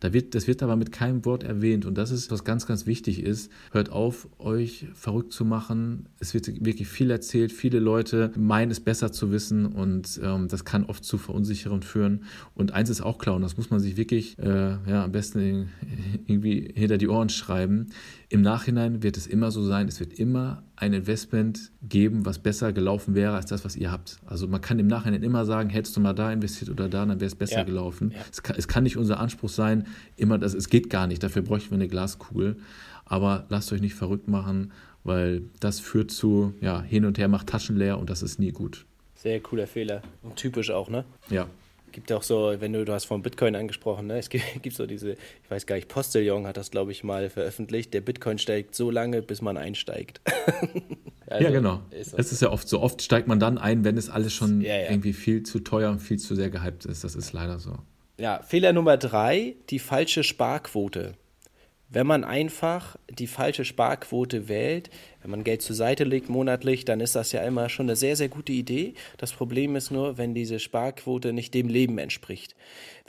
Da 0.01 0.13
wird, 0.13 0.35
das 0.35 0.47
wird 0.47 0.63
aber 0.63 0.77
mit 0.77 0.93
keinem 0.93 1.25
Wort 1.25 1.43
erwähnt 1.43 1.87
und 1.87 1.99
das 1.99 2.11
ist, 2.11 2.31
was 2.31 2.45
ganz, 2.45 2.67
ganz 2.67 2.87
wichtig 2.87 3.23
ist. 3.23 3.51
Hört 3.73 3.91
auf, 3.91 4.29
euch 4.39 4.87
verrückt 4.95 5.33
zu 5.33 5.45
machen. 5.45 6.09
Es 6.21 6.35
wird 6.35 6.65
wirklich 6.65 6.89
viel 6.89 7.11
erzählt, 7.11 7.53
viele 7.53 7.79
Leute 7.79 8.33
meinen 8.37 8.71
es 8.71 8.81
besser 8.81 9.13
zu 9.13 9.33
wissen 9.33 9.67
und 9.67 10.21
ähm, 10.23 10.49
das 10.49 10.65
kann 10.65 10.85
oft 10.85 11.05
zu 11.05 11.19
Verunsicherung 11.19 11.83
führen. 11.83 12.25
Und 12.55 12.73
eins 12.73 12.91
ist 12.91 13.01
auch 13.01 13.19
klar, 13.19 13.37
und 13.37 13.43
das 13.43 13.57
muss 13.57 13.71
man 13.71 13.81
sich 13.81 13.97
wirklich 13.97 14.39
äh, 14.39 14.77
ja, 14.89 15.05
am 15.05 15.13
besten 15.13 15.71
irgendwie 16.27 16.73
hinter 16.75 16.99
die 16.99 17.09
Ohren 17.09 17.29
schreiben. 17.29 17.87
Im 18.29 18.43
Nachhinein 18.43 19.03
wird 19.03 19.17
es 19.17 19.27
immer 19.27 19.51
so 19.51 19.65
sein, 19.65 19.89
es 19.89 19.99
wird 19.99 20.13
immer 20.13 20.63
ein 20.81 20.95
Investment 20.95 21.73
geben, 21.83 22.25
was 22.25 22.39
besser 22.39 22.73
gelaufen 22.73 23.15
wäre 23.15 23.35
als 23.35 23.47
das, 23.47 23.67
was 23.67 23.77
ihr 23.77 23.93
habt. 23.93 24.19
Also 24.25 24.49
man 24.49 24.63
kann 24.63 24.79
im 24.79 24.87
Nachhinein 24.87 25.23
immer 25.23 25.45
sagen, 25.45 25.69
hättest 25.69 25.95
du 25.95 26.01
mal 26.01 26.15
da 26.15 26.33
investiert 26.33 26.71
oder 26.71 26.89
da, 26.89 27.05
dann 27.05 27.21
wäre 27.21 27.27
es 27.27 27.35
besser 27.35 27.59
ja. 27.59 27.65
gelaufen. 27.65 28.13
Ja. 28.13 28.21
Es, 28.33 28.43
kann, 28.43 28.57
es, 28.57 28.67
kann, 28.67 28.85
nicht 28.85 28.97
unser 28.97 29.21
Anspruch 29.21 29.51
sein, 29.51 29.87
immer 30.17 30.39
das, 30.39 30.55
es 30.55 30.71
geht 30.71 30.89
gar 30.89 31.07
nicht, 31.07 31.23
dafür 31.23 31.43
bräuchten 31.43 31.71
wir 31.73 31.77
eine 31.77 31.89
Glaskugel. 31.89 32.57
Aber 33.05 33.45
lasst 33.51 33.71
euch 33.75 33.83
nicht 33.83 33.95
verrückt 33.95 34.29
machen, 34.29 34.73
weil 35.05 35.43
das 35.61 35.81
führt 35.81 36.11
zu, 36.11 36.55
ja, 36.63 36.81
hin 36.81 37.05
und 37.05 37.19
her 37.19 37.29
macht 37.29 37.49
Taschen 37.49 37.77
leer 37.77 37.99
und 37.99 38.09
das 38.09 38.23
ist 38.23 38.39
nie 38.39 38.53
gut. 38.53 38.87
Sehr 39.17 39.39
cooler 39.41 39.67
Fehler. 39.67 40.01
Und 40.23 40.37
typisch 40.37 40.71
auch, 40.71 40.89
ne? 40.89 41.05
Ja, 41.29 41.47
gibt 41.93 42.13
auch 42.13 42.23
so, 42.23 42.55
wenn 42.59 42.73
du, 42.73 42.85
du 42.85 42.93
hast 42.93 43.05
von 43.05 43.23
Bitcoin 43.23 43.55
angesprochen, 43.57 44.07
ne? 44.07 44.19
es 44.19 44.29
gibt, 44.29 44.45
gibt 44.63 44.77
so 44.77 44.87
diese, 44.87 45.13
ich 45.13 45.51
weiß 45.51 45.67
gar 45.67 45.77
nicht, 45.77 45.89
Postillon 45.89 46.47
hat 46.47 46.57
das, 46.57 46.71
glaube 46.71 46.93
ich, 46.93 47.05
mal 47.05 47.31
veröffentlicht, 47.31 47.95
der 47.95 48.01
Bitcoin 48.01 48.39
steigt 48.39 48.75
so 48.75 48.91
lange, 48.91 49.23
bis 49.23 49.43
man 49.43 49.57
einsteigt. 49.57 50.21
also, 51.27 51.45
ja, 51.45 51.51
genau. 51.51 51.83
Ist 51.91 52.19
es 52.19 52.33
ist 52.33 52.43
ja 52.43 52.51
oft 52.51 52.69
so, 52.69 52.81
oft 52.81 53.03
steigt 53.03 53.29
man 53.29 53.41
dann 53.41 53.59
ein, 53.59 53.85
wenn 53.85 53.97
es 53.97 54.11
alles 54.11 54.33
schon 54.33 54.61
ja, 54.61 54.77
ja. 54.77 54.91
irgendwie 54.91 55.13
viel 55.13 55.43
zu 55.43 55.61
teuer 55.61 55.91
und 55.91 56.01
viel 56.01 56.19
zu 56.19 56.35
sehr 56.35 56.51
gehypt 56.51 56.85
ist. 56.87 57.05
Das 57.05 57.15
ist 57.15 57.33
leider 57.33 57.59
so. 57.59 57.77
Ja, 58.19 58.43
Fehler 58.43 58.73
Nummer 58.73 58.97
drei, 58.97 59.57
die 59.71 59.79
falsche 59.79 60.25
Sparquote. 60.25 61.15
Wenn 61.93 62.07
man 62.07 62.23
einfach 62.23 62.97
die 63.11 63.27
falsche 63.27 63.65
Sparquote 63.65 64.49
wählt, 64.49 64.91
wenn 65.23 65.33
man 65.33 65.43
Geld 65.43 65.61
zur 65.61 65.75
Seite 65.75 66.05
legt 66.05 66.29
monatlich, 66.29 66.85
dann 66.85 67.01
ist 67.01 67.17
das 67.17 67.33
ja 67.33 67.43
immer 67.43 67.69
schon 67.69 67.87
eine 67.87 67.97
sehr, 67.97 68.15
sehr 68.15 68.29
gute 68.29 68.53
Idee. 68.53 68.95
Das 69.19 69.33
Problem 69.33 69.75
ist 69.75 69.91
nur, 69.91 70.17
wenn 70.17 70.33
diese 70.33 70.61
Sparquote 70.61 71.33
nicht 71.33 71.53
dem 71.53 71.69
Leben 71.69 71.99
entspricht. 71.99 72.55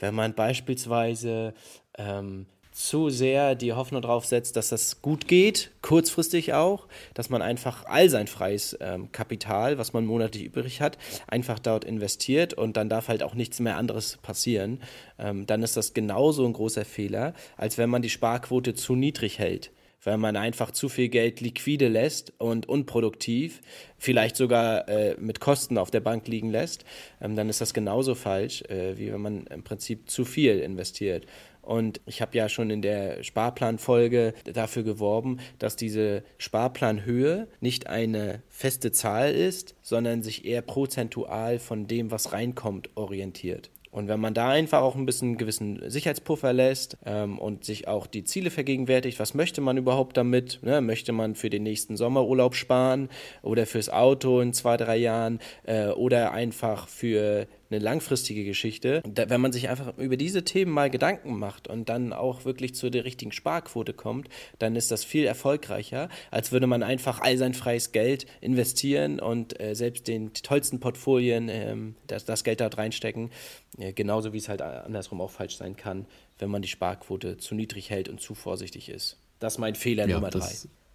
Wenn 0.00 0.16
man 0.16 0.34
beispielsweise 0.34 1.54
ähm, 1.96 2.46
zu 2.88 3.10
sehr 3.10 3.54
die 3.54 3.72
Hoffnung 3.72 4.02
drauf 4.02 4.26
setzt, 4.26 4.56
dass 4.56 4.68
das 4.68 5.02
gut 5.02 5.28
geht, 5.28 5.70
kurzfristig 5.82 6.52
auch, 6.52 6.88
dass 7.14 7.30
man 7.30 7.40
einfach 7.40 7.84
all 7.86 8.10
sein 8.10 8.26
freies 8.26 8.76
ähm, 8.80 9.12
Kapital, 9.12 9.78
was 9.78 9.92
man 9.92 10.04
monatlich 10.04 10.44
übrig 10.44 10.80
hat, 10.80 10.98
einfach 11.28 11.60
dort 11.60 11.84
investiert 11.84 12.54
und 12.54 12.76
dann 12.76 12.88
darf 12.88 13.06
halt 13.06 13.22
auch 13.22 13.34
nichts 13.34 13.60
mehr 13.60 13.76
anderes 13.76 14.18
passieren, 14.22 14.80
ähm, 15.18 15.46
dann 15.46 15.62
ist 15.62 15.76
das 15.76 15.94
genauso 15.94 16.44
ein 16.44 16.52
großer 16.52 16.84
Fehler, 16.84 17.34
als 17.56 17.78
wenn 17.78 17.88
man 17.88 18.02
die 18.02 18.10
Sparquote 18.10 18.74
zu 18.74 18.96
niedrig 18.96 19.38
hält 19.38 19.70
weil 20.04 20.18
man 20.18 20.36
einfach 20.36 20.72
zu 20.72 20.88
viel 20.88 21.08
Geld 21.08 21.40
liquide 21.40 21.88
lässt 21.88 22.32
und 22.38 22.68
unproduktiv, 22.68 23.60
vielleicht 23.98 24.36
sogar 24.36 24.88
äh, 24.88 25.14
mit 25.18 25.40
Kosten 25.40 25.78
auf 25.78 25.90
der 25.90 26.00
Bank 26.00 26.26
liegen 26.26 26.50
lässt, 26.50 26.84
ähm, 27.20 27.36
dann 27.36 27.48
ist 27.48 27.60
das 27.60 27.72
genauso 27.72 28.14
falsch, 28.14 28.62
äh, 28.62 28.98
wie 28.98 29.12
wenn 29.12 29.20
man 29.20 29.46
im 29.46 29.62
Prinzip 29.62 30.10
zu 30.10 30.24
viel 30.24 30.58
investiert. 30.58 31.26
Und 31.62 32.00
ich 32.06 32.20
habe 32.20 32.36
ja 32.36 32.48
schon 32.48 32.70
in 32.70 32.82
der 32.82 33.22
Sparplanfolge 33.22 34.34
dafür 34.52 34.82
geworben, 34.82 35.38
dass 35.58 35.76
diese 35.76 36.24
Sparplanhöhe 36.38 37.48
nicht 37.60 37.86
eine 37.86 38.42
feste 38.48 38.92
Zahl 38.92 39.32
ist, 39.32 39.76
sondern 39.80 40.22
sich 40.22 40.44
eher 40.44 40.62
prozentual 40.62 41.58
von 41.60 41.86
dem, 41.86 42.10
was 42.10 42.32
reinkommt, 42.32 42.90
orientiert. 42.96 43.70
Und 43.92 44.08
wenn 44.08 44.20
man 44.20 44.32
da 44.32 44.48
einfach 44.48 44.80
auch 44.80 44.96
ein 44.96 45.04
bisschen 45.04 45.28
einen 45.28 45.38
gewissen 45.38 45.82
Sicherheitspuffer 45.88 46.54
lässt 46.54 46.96
ähm, 47.04 47.38
und 47.38 47.66
sich 47.66 47.88
auch 47.88 48.06
die 48.06 48.24
Ziele 48.24 48.50
vergegenwärtigt, 48.50 49.20
was 49.20 49.34
möchte 49.34 49.60
man 49.60 49.76
überhaupt 49.76 50.16
damit? 50.16 50.60
Ne? 50.62 50.80
Möchte 50.80 51.12
man 51.12 51.34
für 51.34 51.50
den 51.50 51.62
nächsten 51.62 51.98
Sommerurlaub 51.98 52.54
sparen 52.54 53.10
oder 53.42 53.66
fürs 53.66 53.90
Auto 53.90 54.40
in 54.40 54.54
zwei, 54.54 54.78
drei 54.78 54.96
Jahren 54.96 55.40
äh, 55.64 55.88
oder 55.88 56.32
einfach 56.32 56.88
für 56.88 57.46
eine 57.72 57.82
langfristige 57.82 58.44
Geschichte. 58.44 59.02
Da, 59.06 59.30
wenn 59.30 59.40
man 59.40 59.52
sich 59.52 59.68
einfach 59.68 59.96
über 59.98 60.16
diese 60.16 60.44
Themen 60.44 60.72
mal 60.72 60.90
Gedanken 60.90 61.38
macht 61.38 61.68
und 61.68 61.88
dann 61.88 62.12
auch 62.12 62.44
wirklich 62.44 62.74
zu 62.74 62.90
der 62.90 63.04
richtigen 63.04 63.32
Sparquote 63.32 63.92
kommt, 63.92 64.28
dann 64.58 64.76
ist 64.76 64.90
das 64.90 65.04
viel 65.04 65.24
erfolgreicher, 65.24 66.08
als 66.30 66.52
würde 66.52 66.66
man 66.66 66.82
einfach 66.82 67.20
all 67.20 67.36
sein 67.38 67.54
freies 67.54 67.92
Geld 67.92 68.26
investieren 68.40 69.20
und 69.20 69.58
äh, 69.60 69.74
selbst 69.74 70.08
den 70.08 70.32
tollsten 70.34 70.80
Portfolien 70.80 71.48
äh, 71.48 71.76
das, 72.06 72.24
das, 72.24 72.44
Geld 72.44 72.60
dort 72.60 72.78
reinstecken. 72.78 73.30
Äh, 73.78 73.92
genauso 73.92 74.32
wie 74.32 74.38
es 74.38 74.48
halt 74.48 74.62
andersrum 74.62 75.20
auch 75.20 75.30
falsch 75.30 75.56
sein 75.56 75.76
kann, 75.76 76.06
wenn 76.38 76.50
man 76.50 76.62
die 76.62 76.68
Sparquote 76.68 77.38
zu 77.38 77.54
niedrig 77.54 77.90
hält 77.90 78.08
und 78.08 78.20
zu 78.20 78.34
vorsichtig 78.34 78.88
ist. 78.88 79.16
Das 79.38 79.54
ist 79.54 79.58
mein 79.58 79.74
Fehler 79.74 80.06
ja, 80.06 80.16
Nummer 80.16 80.30
drei. 80.30 80.48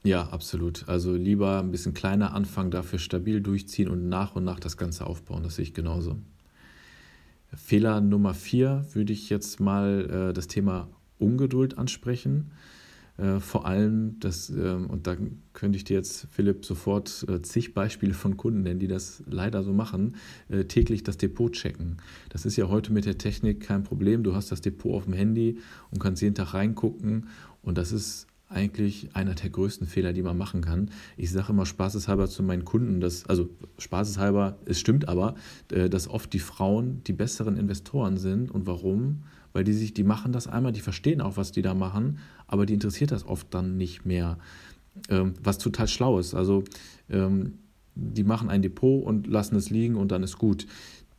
Ja, 0.04 0.30
absolut. 0.30 0.88
Also 0.88 1.14
lieber 1.14 1.60
ein 1.60 1.72
bisschen 1.72 1.94
kleiner 1.94 2.34
anfangen, 2.34 2.72
dafür 2.72 3.00
stabil 3.00 3.42
durchziehen 3.42 3.90
und 3.90 4.08
nach 4.08 4.36
und 4.36 4.44
nach 4.44 4.60
das 4.60 4.78
Ganze 4.78 5.06
aufbauen. 5.06 5.44
Das 5.44 5.56
sehe 5.56 5.64
ich 5.64 5.74
genauso. 5.74 6.18
Fehler 7.54 8.02
Nummer 8.02 8.34
vier 8.34 8.86
würde 8.94 9.14
ich 9.14 9.30
jetzt 9.30 9.60
mal 9.60 10.30
äh, 10.30 10.34
das 10.34 10.48
Thema 10.48 10.90
Ungeduld 11.20 11.78
ansprechen. 11.78 12.52
Äh, 13.18 13.40
vor 13.40 13.66
allem, 13.66 14.20
das, 14.20 14.50
äh, 14.50 14.74
und 14.74 15.08
da 15.08 15.16
könnte 15.54 15.78
ich 15.78 15.84
dir 15.84 15.96
jetzt, 15.96 16.28
Philipp, 16.32 16.66
sofort 16.66 17.26
äh, 17.28 17.42
zig 17.42 17.74
Beispiele 17.74 18.14
von 18.14 18.38
Kunden 18.38 18.62
nennen, 18.62 18.80
die 18.80 18.88
das 18.88 19.24
leider 19.26 19.64
so 19.64 19.74
machen, 19.74 20.16
äh, 20.50 20.66
täglich 20.66 21.04
das 21.04 21.18
Depot 21.18 21.52
checken. 21.52 21.98
Das 22.30 22.46
ist 22.46 22.58
ja 22.58 22.68
heute 22.68 22.94
mit 22.94 23.06
der 23.06 23.18
Technik 23.18 23.62
kein 23.62 23.84
Problem. 23.84 24.24
Du 24.24 24.36
hast 24.36 24.52
das 24.52 24.62
Depot 24.62 24.94
auf 24.94 25.06
dem 25.06 25.14
Handy 25.14 25.60
und 25.90 26.00
kannst 26.00 26.22
jeden 26.22 26.36
Tag 26.36 26.54
reingucken. 26.54 27.28
Und 27.64 27.78
das 27.78 27.92
ist 27.92 28.28
eigentlich 28.50 29.16
einer 29.16 29.36
der 29.36 29.50
größten 29.50 29.88
Fehler, 29.88 30.14
die 30.14 30.22
man 30.22 30.38
machen 30.38 30.62
kann. 30.62 30.90
Ich 31.18 31.32
sage 31.32 31.52
immer 31.52 31.66
spaßeshalber 31.66 32.28
zu 32.28 32.44
meinen 32.44 32.66
Kunden, 32.66 33.02
dass, 33.02 33.26
also 33.26 33.50
spaßeshalber, 33.78 34.58
es 34.66 34.80
stimmt 34.80 35.10
aber, 35.10 35.36
äh, 35.72 35.90
dass 35.90 36.08
oft 36.08 36.32
die 36.34 36.40
Frauen 36.40 37.02
die 37.06 37.14
besseren 37.14 37.58
Investoren 37.58 38.18
sind. 38.18 38.50
Und 38.50 38.66
warum? 38.66 39.24
Weil 39.54 39.64
die 39.64 39.74
sich, 39.74 39.94
die 39.94 40.04
machen 40.04 40.32
das 40.32 40.48
einmal, 40.48 40.72
die 40.72 40.82
verstehen 40.82 41.22
auch, 41.22 41.36
was 41.36 41.52
die 41.52 41.62
da 41.62 41.74
machen, 41.74 42.20
aber 42.48 42.66
die 42.66 42.74
interessiert 42.74 43.12
das 43.12 43.26
oft 43.26 43.54
dann 43.54 43.76
nicht 43.78 44.06
mehr. 44.06 44.38
Ähm, 45.10 45.34
was 45.44 45.58
total 45.58 45.88
schlau 45.88 46.18
ist. 46.18 46.34
Also 46.34 46.64
ähm, 47.10 47.60
die 47.96 48.24
machen 48.24 48.50
ein 48.50 48.62
Depot 48.62 49.04
und 49.04 49.28
lassen 49.28 49.56
es 49.56 49.70
liegen 49.70 49.96
und 49.96 50.12
dann 50.12 50.24
ist 50.24 50.38
gut 50.38 50.68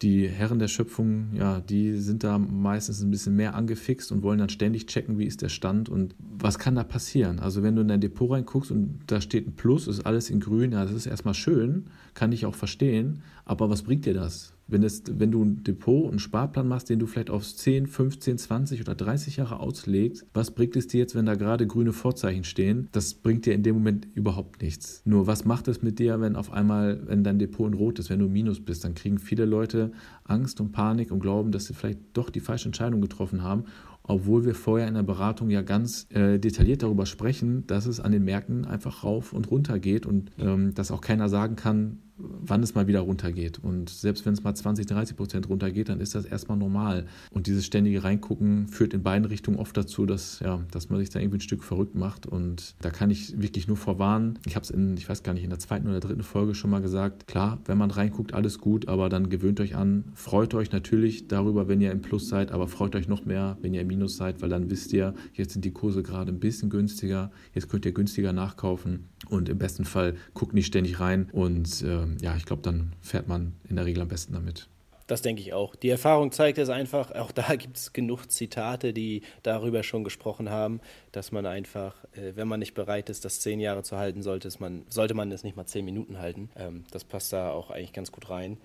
die 0.02 0.28
Herren 0.28 0.58
der 0.58 0.68
Schöpfung, 0.68 1.30
ja, 1.34 1.60
die 1.60 1.96
sind 1.96 2.22
da 2.22 2.38
meistens 2.38 3.02
ein 3.02 3.10
bisschen 3.10 3.34
mehr 3.34 3.54
angefixt 3.54 4.12
und 4.12 4.22
wollen 4.22 4.38
dann 4.38 4.48
ständig 4.48 4.86
checken, 4.86 5.18
wie 5.18 5.24
ist 5.24 5.42
der 5.42 5.48
Stand 5.48 5.88
und 5.88 6.14
was 6.18 6.58
kann 6.58 6.76
da 6.76 6.84
passieren. 6.84 7.40
Also 7.40 7.62
wenn 7.62 7.74
du 7.74 7.82
in 7.82 7.88
dein 7.88 8.00
Depot 8.00 8.30
reinguckst 8.30 8.70
und 8.70 9.00
da 9.08 9.20
steht 9.20 9.46
ein 9.48 9.56
Plus, 9.56 9.88
ist 9.88 10.06
alles 10.06 10.30
in 10.30 10.40
grün, 10.40 10.72
ja, 10.72 10.84
das 10.84 10.94
ist 10.94 11.06
erstmal 11.06 11.34
schön, 11.34 11.86
kann 12.14 12.32
ich 12.32 12.46
auch 12.46 12.54
verstehen, 12.54 13.22
aber 13.44 13.70
was 13.70 13.82
bringt 13.82 14.06
dir 14.06 14.14
das? 14.14 14.52
Wenn, 14.68 14.82
es, 14.82 15.02
wenn 15.08 15.30
du 15.30 15.42
ein 15.42 15.64
Depot, 15.64 16.08
einen 16.08 16.18
Sparplan 16.18 16.68
machst, 16.68 16.90
den 16.90 16.98
du 16.98 17.06
vielleicht 17.06 17.30
auf 17.30 17.42
10, 17.42 17.86
15, 17.86 18.38
20 18.38 18.80
oder 18.82 18.94
30 18.94 19.38
Jahre 19.38 19.60
auslegst, 19.60 20.26
was 20.34 20.50
bringt 20.50 20.76
es 20.76 20.86
dir 20.86 21.00
jetzt, 21.00 21.14
wenn 21.14 21.26
da 21.26 21.34
gerade 21.34 21.66
grüne 21.66 21.92
Vorzeichen 21.92 22.44
stehen? 22.44 22.88
Das 22.92 23.14
bringt 23.14 23.46
dir 23.46 23.54
in 23.54 23.62
dem 23.62 23.76
Moment 23.76 24.06
überhaupt 24.14 24.62
nichts. 24.62 25.02
Nur 25.04 25.26
was 25.26 25.44
macht 25.44 25.68
es 25.68 25.82
mit 25.82 25.98
dir, 25.98 26.20
wenn 26.20 26.36
auf 26.36 26.52
einmal, 26.52 27.00
wenn 27.06 27.24
dein 27.24 27.38
Depot 27.38 27.66
in 27.66 27.74
Rot 27.74 27.98
ist, 27.98 28.10
wenn 28.10 28.18
du 28.20 28.28
Minus 28.28 28.60
bist? 28.60 28.84
Dann 28.84 28.94
kriegen 28.94 29.18
viele 29.18 29.46
Leute 29.46 29.90
Angst 30.24 30.60
und 30.60 30.72
Panik 30.72 31.10
und 31.10 31.20
glauben, 31.20 31.50
dass 31.50 31.64
sie 31.64 31.74
vielleicht 31.74 32.00
doch 32.12 32.28
die 32.28 32.40
falsche 32.40 32.66
Entscheidung 32.66 33.00
getroffen 33.00 33.42
haben 33.42 33.64
obwohl 34.08 34.46
wir 34.46 34.54
vorher 34.54 34.88
in 34.88 34.94
der 34.94 35.02
Beratung 35.02 35.50
ja 35.50 35.60
ganz 35.62 36.06
äh, 36.10 36.38
detailliert 36.38 36.82
darüber 36.82 37.04
sprechen, 37.04 37.66
dass 37.66 37.86
es 37.86 38.00
an 38.00 38.10
den 38.10 38.24
Märkten 38.24 38.64
einfach 38.64 39.04
rauf 39.04 39.34
und 39.34 39.50
runter 39.50 39.78
geht 39.78 40.06
und 40.06 40.30
ähm, 40.38 40.72
dass 40.74 40.90
auch 40.90 41.02
keiner 41.02 41.28
sagen 41.28 41.56
kann, 41.56 41.98
wann 42.18 42.62
es 42.62 42.74
mal 42.74 42.86
wieder 42.86 43.00
runtergeht. 43.00 43.58
Und 43.58 43.90
selbst 43.90 44.26
wenn 44.26 44.32
es 44.32 44.42
mal 44.42 44.54
20, 44.54 44.86
30 44.86 45.16
Prozent 45.16 45.48
runtergeht, 45.48 45.88
dann 45.88 46.00
ist 46.00 46.14
das 46.14 46.24
erstmal 46.24 46.58
normal. 46.58 47.06
Und 47.30 47.46
dieses 47.46 47.64
ständige 47.64 48.04
Reingucken 48.04 48.68
führt 48.68 48.94
in 48.94 49.02
beiden 49.02 49.24
Richtungen 49.24 49.58
oft 49.58 49.76
dazu, 49.76 50.06
dass, 50.06 50.40
ja, 50.40 50.60
dass 50.70 50.90
man 50.90 50.98
sich 50.98 51.10
da 51.10 51.20
irgendwie 51.20 51.38
ein 51.38 51.42
Stück 51.42 51.64
verrückt 51.64 51.94
macht. 51.94 52.26
Und 52.26 52.74
da 52.80 52.90
kann 52.90 53.10
ich 53.10 53.40
wirklich 53.40 53.68
nur 53.68 53.76
vorwarnen. 53.76 54.38
Ich 54.46 54.56
habe 54.56 54.64
es 54.64 54.70
in, 54.70 54.96
ich 54.96 55.08
weiß 55.08 55.22
gar 55.22 55.32
nicht, 55.32 55.44
in 55.44 55.50
der 55.50 55.58
zweiten 55.58 55.88
oder 55.88 56.00
dritten 56.00 56.22
Folge 56.22 56.54
schon 56.54 56.70
mal 56.70 56.80
gesagt. 56.80 57.26
Klar, 57.26 57.58
wenn 57.66 57.78
man 57.78 57.90
reinguckt, 57.90 58.34
alles 58.34 58.58
gut, 58.58 58.88
aber 58.88 59.08
dann 59.08 59.30
gewöhnt 59.30 59.60
euch 59.60 59.76
an. 59.76 60.04
Freut 60.14 60.54
euch 60.54 60.72
natürlich 60.72 61.28
darüber, 61.28 61.68
wenn 61.68 61.80
ihr 61.80 61.92
im 61.92 62.02
Plus 62.02 62.28
seid, 62.28 62.52
aber 62.52 62.68
freut 62.68 62.96
euch 62.96 63.08
noch 63.08 63.24
mehr, 63.24 63.56
wenn 63.62 63.74
ihr 63.74 63.82
im 63.82 63.86
Minus 63.86 64.16
seid, 64.16 64.42
weil 64.42 64.48
dann 64.48 64.70
wisst 64.70 64.92
ihr, 64.92 65.14
jetzt 65.34 65.52
sind 65.52 65.64
die 65.64 65.72
Kurse 65.72 66.02
gerade 66.02 66.32
ein 66.32 66.40
bisschen 66.40 66.70
günstiger. 66.70 67.30
Jetzt 67.54 67.68
könnt 67.68 67.86
ihr 67.86 67.92
günstiger 67.92 68.32
nachkaufen. 68.32 69.08
Und 69.28 69.48
im 69.48 69.58
besten 69.58 69.84
Fall 69.84 70.14
guckt 70.34 70.54
nicht 70.54 70.66
ständig 70.66 71.00
rein 71.00 71.28
und 71.32 71.82
äh, 71.82 72.06
ja, 72.20 72.36
ich 72.36 72.46
glaube, 72.46 72.62
dann 72.62 72.92
fährt 73.00 73.28
man 73.28 73.54
in 73.68 73.76
der 73.76 73.84
Regel 73.84 74.02
am 74.02 74.08
besten 74.08 74.32
damit. 74.32 74.68
Das 75.08 75.22
denke 75.22 75.40
ich 75.40 75.54
auch. 75.54 75.74
Die 75.74 75.88
Erfahrung 75.88 76.32
zeigt 76.32 76.58
es 76.58 76.68
einfach, 76.68 77.12
auch 77.12 77.32
da 77.32 77.54
gibt 77.56 77.76
es 77.78 77.92
genug 77.92 78.30
Zitate, 78.30 78.92
die 78.92 79.22
darüber 79.42 79.82
schon 79.82 80.04
gesprochen 80.04 80.50
haben, 80.50 80.80
dass 81.12 81.32
man 81.32 81.46
einfach, 81.46 82.04
äh, 82.12 82.36
wenn 82.36 82.46
man 82.46 82.60
nicht 82.60 82.74
bereit 82.74 83.08
ist, 83.08 83.24
das 83.24 83.40
zehn 83.40 83.58
Jahre 83.58 83.82
zu 83.82 83.96
halten, 83.96 84.22
sollte, 84.22 84.50
man, 84.60 84.84
sollte 84.90 85.14
man 85.14 85.32
es 85.32 85.42
nicht 85.42 85.56
mal 85.56 85.66
zehn 85.66 85.84
Minuten 85.84 86.18
halten. 86.18 86.50
Ähm, 86.56 86.84
das 86.90 87.04
passt 87.04 87.32
da 87.32 87.50
auch 87.50 87.70
eigentlich 87.70 87.94
ganz 87.94 88.12
gut 88.12 88.28
rein. 88.28 88.58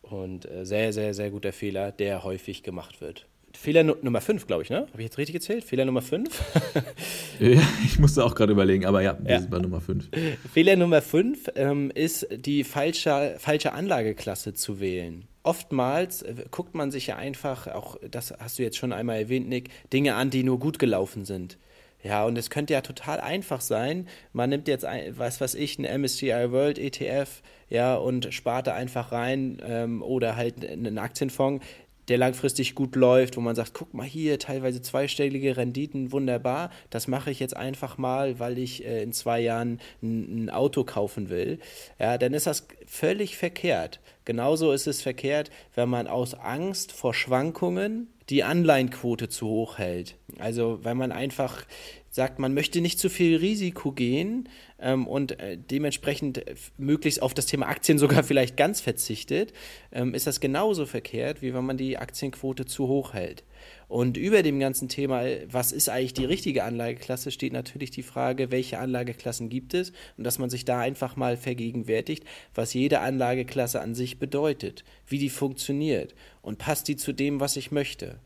Und 0.00 0.50
äh, 0.50 0.64
sehr, 0.64 0.94
sehr, 0.94 1.12
sehr 1.12 1.30
guter 1.30 1.52
Fehler, 1.52 1.92
der 1.92 2.24
häufig 2.24 2.62
gemacht 2.62 3.02
wird. 3.02 3.26
Fehler 3.52 3.82
Nummer 3.82 4.20
5, 4.20 4.46
glaube 4.46 4.62
ich, 4.62 4.70
ne? 4.70 4.86
Habe 4.92 4.98
ich 4.98 5.04
jetzt 5.04 5.18
richtig 5.18 5.34
gezählt? 5.34 5.64
Fehler 5.64 5.84
Nummer 5.84 6.02
5? 6.02 6.28
ja, 7.40 7.60
ich 7.84 7.98
musste 7.98 8.24
auch 8.24 8.34
gerade 8.34 8.52
überlegen, 8.52 8.86
aber 8.86 9.02
ja, 9.02 9.18
wir 9.20 9.32
ja. 9.32 9.40
sind 9.40 9.50
bei 9.50 9.58
Nummer 9.58 9.80
5. 9.80 10.08
Fehler 10.52 10.76
Nummer 10.76 11.02
5 11.02 11.50
ähm, 11.56 11.90
ist, 11.94 12.26
die 12.30 12.64
falsche, 12.64 13.36
falsche 13.38 13.72
Anlageklasse 13.72 14.54
zu 14.54 14.80
wählen. 14.80 15.24
Oftmals 15.42 16.22
äh, 16.22 16.34
guckt 16.50 16.74
man 16.74 16.90
sich 16.90 17.08
ja 17.08 17.16
einfach, 17.16 17.66
auch 17.66 17.96
das 18.10 18.32
hast 18.38 18.58
du 18.58 18.62
jetzt 18.62 18.76
schon 18.76 18.92
einmal 18.92 19.18
erwähnt, 19.18 19.48
Nick, 19.48 19.70
Dinge 19.92 20.14
an, 20.14 20.30
die 20.30 20.42
nur 20.42 20.58
gut 20.58 20.78
gelaufen 20.78 21.24
sind. 21.24 21.58
Ja, 22.02 22.24
und 22.24 22.38
es 22.38 22.48
könnte 22.48 22.72
ja 22.72 22.80
total 22.80 23.20
einfach 23.20 23.60
sein. 23.60 24.08
Man 24.32 24.50
nimmt 24.50 24.68
jetzt, 24.68 24.84
ein, 24.84 25.18
was 25.18 25.40
weiß 25.40 25.54
ich, 25.54 25.78
einen 25.78 26.02
MSCI 26.02 26.50
World 26.50 26.78
ETF, 26.78 27.42
ja, 27.68 27.94
und 27.94 28.32
spart 28.32 28.66
da 28.66 28.74
einfach 28.74 29.12
rein 29.12 29.58
ähm, 29.64 30.02
oder 30.02 30.36
halt 30.36 30.66
einen 30.66 30.98
Aktienfonds 30.98 31.64
der 32.10 32.18
langfristig 32.18 32.74
gut 32.74 32.96
läuft, 32.96 33.36
wo 33.36 33.40
man 33.40 33.54
sagt, 33.54 33.72
guck 33.72 33.94
mal 33.94 34.04
hier, 34.04 34.40
teilweise 34.40 34.82
zweistellige 34.82 35.56
Renditen, 35.56 36.10
wunderbar, 36.10 36.70
das 36.90 37.06
mache 37.06 37.30
ich 37.30 37.38
jetzt 37.38 37.56
einfach 37.56 37.98
mal, 37.98 38.40
weil 38.40 38.58
ich 38.58 38.84
äh, 38.84 39.02
in 39.02 39.12
zwei 39.12 39.40
Jahren 39.40 39.80
ein, 40.02 40.44
ein, 40.44 40.50
Auto 40.50 40.82
kaufen 40.82 41.30
will, 41.30 41.60
ja, 42.00 42.18
dann 42.18 42.34
ist 42.34 42.48
das 42.48 42.66
völlig 42.84 43.36
verkehrt. 43.36 44.00
Genauso 44.24 44.72
ist 44.72 44.88
es 44.88 45.02
verkehrt, 45.02 45.50
wenn 45.76 45.88
man 45.88 46.08
aus 46.08 46.34
Angst 46.34 46.90
vor 46.90 47.14
Schwankungen 47.14 48.08
die 48.28 48.42
Anleihenquote 48.42 49.28
zu 49.28 49.46
hoch 49.46 49.78
hält. 49.78 50.16
Also 50.38 50.80
wenn 50.82 50.96
man 50.96 51.12
einfach 51.12 51.64
sagt, 52.10 52.38
man 52.38 52.54
möchte 52.54 52.80
nicht 52.80 52.98
zu 52.98 53.08
viel 53.08 53.36
Risiko 53.36 53.92
gehen 53.92 54.48
ähm, 54.80 55.06
und 55.06 55.38
äh, 55.38 55.56
dementsprechend 55.56 56.38
äh, 56.38 56.54
möglichst 56.76 57.22
auf 57.22 57.34
das 57.34 57.46
Thema 57.46 57.68
Aktien 57.68 57.98
sogar 57.98 58.24
vielleicht 58.24 58.56
ganz 58.56 58.80
verzichtet, 58.80 59.52
ähm, 59.92 60.14
ist 60.14 60.26
das 60.26 60.40
genauso 60.40 60.86
verkehrt, 60.86 61.40
wie 61.40 61.54
wenn 61.54 61.64
man 61.64 61.76
die 61.76 61.98
Aktienquote 61.98 62.66
zu 62.66 62.88
hoch 62.88 63.14
hält. 63.14 63.44
Und 63.86 64.16
über 64.16 64.42
dem 64.42 64.60
ganzen 64.60 64.88
Thema, 64.88 65.24
was 65.46 65.72
ist 65.72 65.88
eigentlich 65.88 66.14
die 66.14 66.24
richtige 66.24 66.64
Anlageklasse, 66.64 67.30
steht 67.30 67.52
natürlich 67.52 67.90
die 67.90 68.04
Frage, 68.04 68.50
welche 68.50 68.78
Anlageklassen 68.78 69.48
gibt 69.48 69.74
es 69.74 69.92
und 70.16 70.24
dass 70.24 70.38
man 70.38 70.48
sich 70.48 70.64
da 70.64 70.78
einfach 70.78 71.16
mal 71.16 71.36
vergegenwärtigt, 71.36 72.24
was 72.54 72.72
jede 72.72 73.00
Anlageklasse 73.00 73.80
an 73.80 73.94
sich 73.94 74.18
bedeutet, 74.18 74.84
wie 75.06 75.18
die 75.18 75.28
funktioniert 75.28 76.14
und 76.40 76.58
passt 76.58 76.88
die 76.88 76.96
zu 76.96 77.12
dem, 77.12 77.40
was 77.40 77.56
ich 77.56 77.72
möchte. 77.72 78.18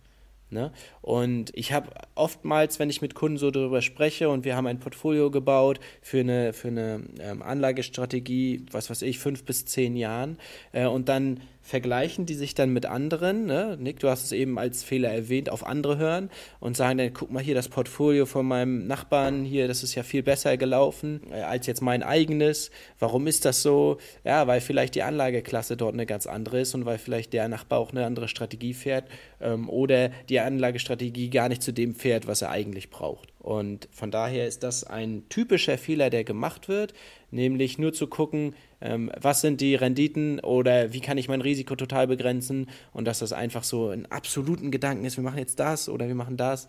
Ne? 0.55 0.73
Und 1.03 1.51
ich 1.55 1.73
habe 1.73 1.91
oftmals, 2.15 2.79
wenn 2.79 2.89
ich 2.89 3.03
mit 3.03 3.15
Kunden 3.15 3.37
so 3.37 3.51
darüber 3.51 3.83
spreche 3.83 4.31
und 4.31 4.45
wir 4.45 4.57
haben 4.57 4.67
ein 4.67 4.79
Portfolio 4.79 5.31
gebaut 5.31 5.81
für 6.01 6.21
eine, 6.21 6.55
für 6.55 6.69
eine 6.69 7.03
ähm, 7.21 7.43
Anlagestrategie, 7.43 8.65
was 8.71 8.89
weiß 8.89 9.03
ich, 9.03 9.19
fünf 9.19 9.45
bis 9.45 9.67
zehn 9.67 9.97
Jahren, 9.97 10.39
äh, 10.73 10.87
und 10.87 11.11
dann 11.11 11.41
vergleichen 11.65 12.27
die 12.27 12.35
sich 12.35 12.55
dann 12.55 12.75
mit 12.75 12.85
anderen. 12.85 13.47
Ne? 13.47 13.79
Nick, 13.81 13.99
du 14.01 14.11
hast 14.11 14.23
es 14.23 14.33
eben 14.33 14.59
als 14.59 14.85
Fehler 14.85 15.11
erwähnt, 15.11 15.49
auf 15.49 15.67
andere 15.67 15.97
hören 15.97 16.31
und 16.61 16.77
sagen 16.77 16.99
dann, 16.99 17.15
guck 17.15 17.33
mal 17.33 17.43
hier, 17.43 17.55
das 17.55 17.71
Portfolio 17.71 18.27
von 18.27 18.47
meinem 18.47 18.87
Nachbarn 18.87 19.45
hier, 19.45 19.67
das 19.67 19.83
ist 19.83 19.95
ja 19.95 20.03
viel 20.03 20.23
besser 20.23 20.59
gelaufen 20.59 21.23
äh, 21.33 21.41
als 21.41 21.67
jetzt 21.67 21.81
mein 21.81 22.03
eigenes. 22.03 22.71
Warum 22.99 23.27
ist 23.27 23.47
das 23.47 23.63
so? 23.63 23.97
Ja, 24.25 24.47
weil 24.47 24.61
vielleicht 24.61 24.95
die 24.95 25.03
Anlageklasse 25.03 25.79
dort 25.79 25.95
eine 25.95 26.05
ganz 26.05 26.27
andere 26.27 26.61
ist 26.61 26.75
und 26.75 26.85
weil 26.85 26.99
vielleicht 26.99 27.33
der 27.33 27.49
Nachbar 27.49 27.79
auch 27.79 27.93
eine 27.93 28.05
andere 28.05 28.29
Strategie 28.29 28.75
fährt 28.75 29.09
ähm, 29.41 29.71
oder 29.71 30.11
die 30.29 30.41
Anlagestrategie 30.41 31.31
gar 31.31 31.49
nicht 31.49 31.63
zu 31.63 31.73
dem 31.73 31.95
fährt, 31.95 32.27
was 32.27 32.43
er 32.43 32.51
eigentlich 32.51 32.91
braucht. 32.91 33.33
Und 33.39 33.89
von 33.91 34.11
daher 34.11 34.47
ist 34.47 34.63
das 34.63 34.85
ein 34.85 35.25
typischer 35.29 35.79
Fehler, 35.79 36.11
der 36.11 36.25
gemacht 36.25 36.69
wird, 36.69 36.93
nämlich 37.31 37.79
nur 37.79 37.93
zu 37.93 38.07
gucken, 38.07 38.55
ähm, 38.85 39.11
was 39.19 39.41
sind 39.41 39.63
die 39.63 39.75
Renditen 39.75 40.41
oder 40.41 40.93
wie 40.93 41.01
kann 41.01 41.17
ich 41.17 41.27
mein 41.27 41.41
Risiko 41.41 41.75
total 41.75 42.07
begrenzen? 42.07 42.69
Und 42.93 43.07
dass 43.07 43.19
das 43.19 43.33
einfach 43.33 43.65
so 43.65 43.89
ein 43.89 44.07
absoluten 44.13 44.71
Gedanken 44.71 45.07
ist, 45.07 45.17
wir 45.17 45.25
machen 45.25 45.39
jetzt 45.39 45.59
das 45.59 45.89
oder 45.89 46.07
wir 46.07 46.15
machen 46.15 46.37
das. 46.37 46.69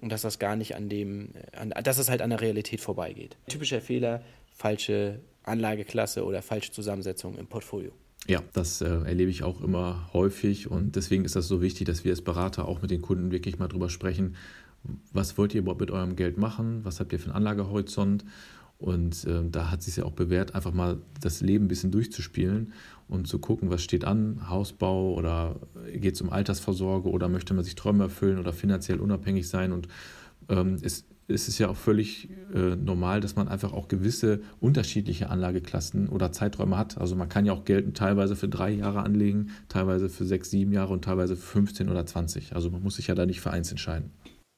Und 0.00 0.10
dass 0.10 0.22
das 0.22 0.38
gar 0.38 0.56
nicht 0.56 0.74
an 0.74 0.88
dem, 0.88 1.34
an, 1.54 1.74
dass 1.84 1.98
es 1.98 2.08
halt 2.08 2.22
an 2.22 2.30
der 2.30 2.40
Realität 2.40 2.80
vorbeigeht. 2.80 3.36
Typischer 3.48 3.82
Fehler, 3.82 4.22
falsche 4.50 5.20
Anlageklasse 5.42 6.24
oder 6.24 6.40
falsche 6.40 6.72
Zusammensetzung 6.72 7.36
im 7.36 7.46
Portfolio. 7.46 7.92
Ja, 8.26 8.42
das 8.54 8.80
äh, 8.80 8.86
erlebe 8.86 9.30
ich 9.30 9.42
auch 9.42 9.60
immer 9.60 10.08
häufig 10.14 10.70
und 10.70 10.96
deswegen 10.96 11.24
ist 11.26 11.36
das 11.36 11.48
so 11.48 11.60
wichtig, 11.60 11.86
dass 11.86 12.04
wir 12.04 12.12
als 12.12 12.22
Berater 12.22 12.68
auch 12.68 12.80
mit 12.80 12.90
den 12.90 13.02
Kunden 13.02 13.30
wirklich 13.30 13.58
mal 13.58 13.68
drüber 13.68 13.90
sprechen, 13.90 14.36
was 15.12 15.36
wollt 15.36 15.54
ihr 15.54 15.60
überhaupt 15.60 15.80
mit 15.80 15.90
eurem 15.90 16.16
Geld 16.16 16.38
machen, 16.38 16.84
was 16.84 17.00
habt 17.00 17.12
ihr 17.12 17.18
für 17.18 17.26
einen 17.26 17.36
Anlagehorizont 17.36 18.24
und 18.80 19.24
äh, 19.26 19.42
da 19.50 19.70
hat 19.70 19.80
es 19.80 19.86
sich 19.86 19.96
ja 19.96 20.04
auch 20.04 20.12
bewährt, 20.12 20.54
einfach 20.54 20.72
mal 20.72 20.98
das 21.20 21.42
Leben 21.42 21.66
ein 21.66 21.68
bisschen 21.68 21.90
durchzuspielen 21.90 22.72
und 23.08 23.28
zu 23.28 23.38
gucken, 23.38 23.70
was 23.70 23.82
steht 23.82 24.04
an, 24.04 24.48
Hausbau 24.48 25.14
oder 25.14 25.56
geht 25.94 26.14
es 26.14 26.22
um 26.22 26.30
Altersvorsorge 26.30 27.10
oder 27.10 27.28
möchte 27.28 27.52
man 27.54 27.62
sich 27.62 27.74
Träume 27.74 28.04
erfüllen 28.04 28.38
oder 28.38 28.52
finanziell 28.52 29.00
unabhängig 29.00 29.48
sein 29.48 29.72
und 29.72 29.86
ähm, 30.48 30.78
es, 30.80 31.04
es 31.28 31.46
ist 31.46 31.58
ja 31.58 31.68
auch 31.68 31.76
völlig 31.76 32.30
äh, 32.54 32.76
normal, 32.76 33.20
dass 33.20 33.36
man 33.36 33.48
einfach 33.48 33.72
auch 33.74 33.86
gewisse 33.88 34.40
unterschiedliche 34.60 35.28
Anlageklassen 35.28 36.08
oder 36.08 36.32
Zeiträume 36.32 36.76
hat. 36.76 36.98
Also 36.98 37.14
man 37.16 37.28
kann 37.28 37.46
ja 37.46 37.52
auch 37.52 37.64
Geld 37.64 37.96
teilweise 37.96 38.34
für 38.34 38.48
drei 38.48 38.70
Jahre 38.70 39.02
anlegen, 39.02 39.50
teilweise 39.68 40.08
für 40.08 40.24
sechs, 40.24 40.50
sieben 40.50 40.72
Jahre 40.72 40.92
und 40.92 41.04
teilweise 41.04 41.36
für 41.36 41.46
15 41.46 41.88
oder 41.88 42.04
20. 42.04 42.54
Also 42.54 42.70
man 42.70 42.82
muss 42.82 42.96
sich 42.96 43.06
ja 43.06 43.14
da 43.14 43.26
nicht 43.26 43.40
für 43.40 43.50
eins 43.50 43.70
entscheiden. 43.70 44.10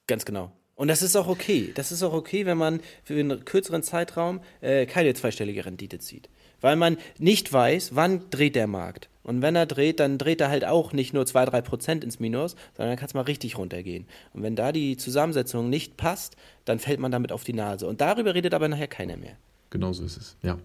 Ganz 0.06 0.24
genau. 0.24 0.52
Und 0.82 0.88
das 0.88 1.00
ist 1.00 1.14
auch 1.14 1.28
okay. 1.28 1.70
Das 1.76 1.92
ist 1.92 2.02
auch 2.02 2.12
okay, 2.12 2.44
wenn 2.44 2.58
man 2.58 2.80
für 3.04 3.14
einen 3.14 3.44
kürzeren 3.44 3.84
Zeitraum 3.84 4.40
äh, 4.62 4.84
keine 4.84 5.14
zweistellige 5.14 5.64
Rendite 5.64 6.00
zieht. 6.00 6.28
Weil 6.60 6.74
man 6.74 6.96
nicht 7.20 7.52
weiß, 7.52 7.94
wann 7.94 8.22
dreht 8.30 8.56
der 8.56 8.66
Markt. 8.66 9.08
Und 9.22 9.42
wenn 9.42 9.54
er 9.54 9.66
dreht, 9.66 10.00
dann 10.00 10.18
dreht 10.18 10.40
er 10.40 10.48
halt 10.48 10.64
auch 10.64 10.92
nicht 10.92 11.14
nur 11.14 11.22
2-3% 11.22 12.02
ins 12.02 12.18
Minus, 12.18 12.56
sondern 12.76 12.90
dann 12.90 12.98
kann 12.98 13.06
es 13.06 13.14
mal 13.14 13.20
richtig 13.20 13.58
runtergehen. 13.58 14.06
Und 14.32 14.42
wenn 14.42 14.56
da 14.56 14.72
die 14.72 14.96
Zusammensetzung 14.96 15.70
nicht 15.70 15.96
passt, 15.96 16.34
dann 16.64 16.80
fällt 16.80 16.98
man 16.98 17.12
damit 17.12 17.30
auf 17.30 17.44
die 17.44 17.52
Nase. 17.52 17.86
Und 17.86 18.00
darüber 18.00 18.34
redet 18.34 18.52
aber 18.52 18.66
nachher 18.66 18.88
keiner 18.88 19.16
mehr. 19.16 19.36
Genau 19.70 19.92
so 19.92 20.02
ist 20.02 20.16
es, 20.16 20.36
ja. 20.42 20.58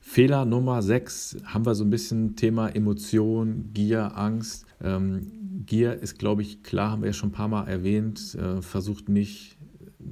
Fehler 0.00 0.44
Nummer 0.44 0.82
6 0.82 1.38
haben 1.46 1.66
wir 1.66 1.74
so 1.74 1.82
ein 1.82 1.90
bisschen 1.90 2.36
Thema 2.36 2.68
Emotion, 2.68 3.70
Gier, 3.74 4.16
Angst. 4.16 4.66
Ähm, 4.80 5.32
Gier 5.66 5.94
ist, 5.94 6.18
glaube 6.18 6.42
ich, 6.42 6.62
klar, 6.62 6.92
haben 6.92 7.02
wir 7.02 7.08
ja 7.08 7.12
schon 7.12 7.30
ein 7.30 7.32
paar 7.32 7.48
Mal 7.48 7.66
erwähnt, 7.66 8.36
äh, 8.36 8.62
versucht 8.62 9.08
nicht 9.08 9.58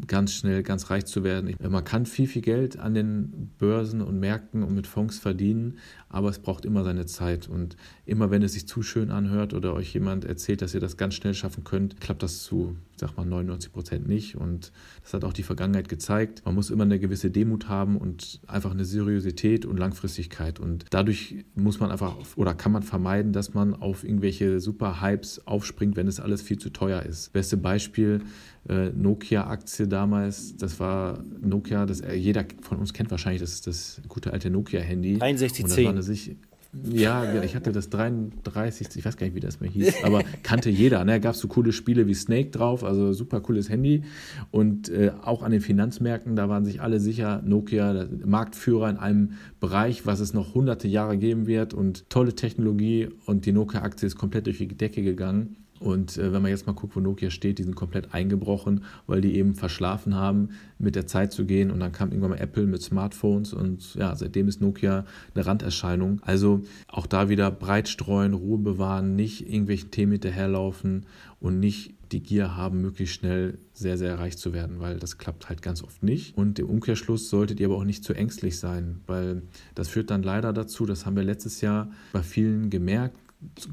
ganz 0.07 0.33
schnell 0.33 0.63
ganz 0.63 0.91
reich 0.91 1.07
zu 1.07 1.23
werden. 1.23 1.55
Man 1.61 1.85
kann 1.85 2.07
viel, 2.07 2.27
viel 2.27 2.43
Geld 2.43 2.79
an 2.79 2.95
den 2.95 3.51
Börsen 3.59 4.03
und 4.03 4.19
Märkten 4.19 4.63
und 4.63 4.75
mit 4.75 4.87
Fonds 4.87 5.19
verdienen, 5.19 5.79
aber 6.09 6.29
es 6.29 6.41
braucht 6.41 6.65
immer 6.65 6.85
seine 6.85 7.07
Zeit. 7.07 7.49
Und 7.49 7.77
immer 8.05 8.31
wenn 8.31 8.43
es 8.43 8.55
sich 8.55 8.67
zu 8.67 8.83
schön 8.83 9.11
anhört 9.11 9.55
oder 9.55 9.75
euch 9.75 9.95
jemand 9.95 10.25
erzählt, 10.25 10.63
dass 10.63 10.75
ihr 10.75 10.81
das 10.81 10.97
ganz 10.97 11.15
schnell 11.15 11.35
schaffen 11.35 11.65
könnt, 11.65 12.01
klappt 12.01 12.23
das 12.23 12.43
zu, 12.43 12.77
sag 12.99 13.17
mal, 13.17 13.25
99 13.25 13.73
Prozent 13.73 14.09
nicht. 14.09 14.37
Und 14.37 14.73
das 15.03 15.15
hat 15.15 15.25
auch 15.25 15.33
die 15.33 15.43
Vergangenheit 15.43 15.89
gezeigt. 15.89 16.43
Man 16.45 16.55
muss 16.55 16.71
immer 16.71 16.85
eine 16.85 16.99
gewisse 16.99 17.31
Demut 17.31 17.69
haben 17.69 17.97
und 17.97 18.41
einfach 18.47 18.71
eine 18.71 18.85
Seriosität 18.85 19.67
und 19.67 19.77
Langfristigkeit. 19.77 20.61
Und 20.61 20.87
dadurch 20.91 21.45
muss 21.55 21.81
man 21.81 21.91
einfach 21.91 22.17
oder 22.37 22.55
kann 22.55 22.73
man 22.73 22.83
vermeiden, 22.83 23.33
dass 23.33 23.55
man 23.55 23.75
auf 23.75 24.05
irgendwelche 24.05 24.61
super 24.61 25.01
Hypes 25.01 25.47
aufspringt, 25.47 25.97
wenn 25.97 26.09
es 26.09 26.21
alles 26.21 26.43
viel 26.43 26.59
zu 26.59 26.71
teuer 26.71 27.03
ist. 27.03 27.33
Beste 27.33 27.57
Beispiel, 27.57 28.23
äh, 28.69 28.91
Nokia-Aktie 28.91 29.87
damals, 29.87 30.57
das 30.57 30.81
war 30.81 31.25
Nokia, 31.41 31.87
das, 31.87 32.01
äh, 32.01 32.15
jeder 32.15 32.45
von 32.63 32.79
uns 32.79 32.93
kennt 32.93 33.11
wahrscheinlich 33.11 33.41
das, 33.41 33.61
das 33.61 34.01
gute 34.09 34.33
alte 34.33 34.51
Nokia-Handy. 34.51 35.19
6110. 35.19 36.39
Ja, 36.85 37.43
ich 37.43 37.57
hatte 37.57 37.73
das 37.73 37.91
33, 37.91 38.89
ich 38.97 39.05
weiß 39.05 39.17
gar 39.17 39.27
nicht, 39.27 39.35
wie 39.35 39.41
das 39.41 39.61
mehr 39.61 39.71
hieß, 39.71 40.05
aber 40.05 40.23
kannte 40.43 40.71
jeder. 40.71 41.05
Ne? 41.05 41.21
Gab 41.21 41.35
es 41.35 41.41
so 41.41 41.49
coole 41.49 41.73
Spiele 41.73 42.07
wie 42.07 42.15
Snake 42.15 42.51
drauf, 42.51 42.85
also 42.85 43.13
super 43.13 43.41
cooles 43.41 43.69
Handy. 43.69 44.03
Und 44.51 44.89
äh, 44.89 45.13
auch 45.23 45.43
an 45.43 45.53
den 45.53 45.61
Finanzmärkten, 45.61 46.37
da 46.37 46.49
waren 46.49 46.65
sich 46.65 46.81
alle 46.81 47.01
sicher, 47.01 47.43
Nokia, 47.45 48.07
Marktführer 48.25 48.91
in 48.91 48.97
einem 48.97 49.33
Bereich, 49.61 50.07
was 50.07 50.21
es 50.21 50.35
noch 50.35 50.55
hunderte 50.55 50.89
Jahre 50.89 51.17
geben 51.17 51.47
wird 51.47 51.75
und 51.75 52.09
tolle 52.11 52.35
Technologie. 52.35 53.09
Und 53.27 53.47
die 53.47 53.53
Nokia-Aktie 53.53 54.07
ist 54.07 54.17
komplett 54.17 54.47
durch 54.47 54.59
die 54.59 54.69
Decke 54.69 55.03
gegangen. 55.03 55.57
Und 55.81 56.17
äh, 56.17 56.33
wenn 56.33 56.43
man 56.43 56.51
jetzt 56.51 56.67
mal 56.67 56.73
guckt, 56.73 56.97
wo 56.97 57.01
Nokia 57.01 57.31
steht, 57.31 57.59
die 57.59 57.63
sind 57.63 57.77
komplett 57.77 58.15
eingebrochen, 58.15 58.85
weil 59.07 59.21
die 59.21 59.37
eben 59.37 59.55
verschlafen 59.55 60.15
haben, 60.15 60.51
mit 60.79 60.95
der 60.95 61.07
Zeit 61.07 61.33
zu 61.33 61.45
gehen. 61.45 61.71
Und 61.71 61.81
dann 61.81 61.93
kam 61.93 62.11
irgendwann 62.11 62.31
mal 62.31 62.41
Apple 62.41 62.67
mit 62.67 62.83
Smartphones 62.83 63.53
und 63.53 63.95
ja, 63.95 64.15
seitdem 64.15 64.49
ist 64.49 64.61
Nokia 64.61 65.05
eine 65.35 65.47
Randerscheinung. 65.47 66.21
Also 66.23 66.63
auch 66.89 67.07
da 67.07 67.29
wieder 67.29 67.51
breit 67.51 67.89
streuen, 67.89 68.35
Ruhe 68.35 68.59
bewahren, 68.59 69.17
nicht 69.17 69.49
irgendwelchen 69.49 69.91
Themen 69.91 70.13
hinterherlaufen 70.13 71.07
und 71.41 71.61
nicht 71.61 71.95
die 72.13 72.23
Gier 72.23 72.57
haben, 72.57 72.83
möglichst 72.83 73.17
schnell 73.17 73.59
sehr, 73.75 73.99
sehr 73.99 74.19
reich 74.19 74.37
zu 74.39 74.53
werden, 74.53 74.81
weil 74.81 74.99
das 74.99 75.19
klappt 75.19 75.49
halt 75.49 75.63
ganz 75.63 75.83
oft 75.83 76.03
nicht. 76.03 76.37
Und 76.37 76.59
im 76.59 76.69
Umkehrschluss 76.69 77.29
solltet 77.29 77.61
ihr 77.61 77.67
aber 77.67 77.77
auch 77.77 77.85
nicht 77.85 78.05
zu 78.05 78.15
ängstlich 78.15 78.59
sein, 78.59 79.01
weil 79.07 79.43
das 79.75 79.89
führt 79.89 80.11
dann 80.11 80.23
leider 80.23 80.53
dazu, 80.53 80.87
das 80.87 81.05
haben 81.05 81.17
wir 81.17 81.25
letztes 81.25 81.61
Jahr 81.61 81.91
bei 82.13 82.23
vielen 82.23 82.71
gemerkt, 82.71 83.19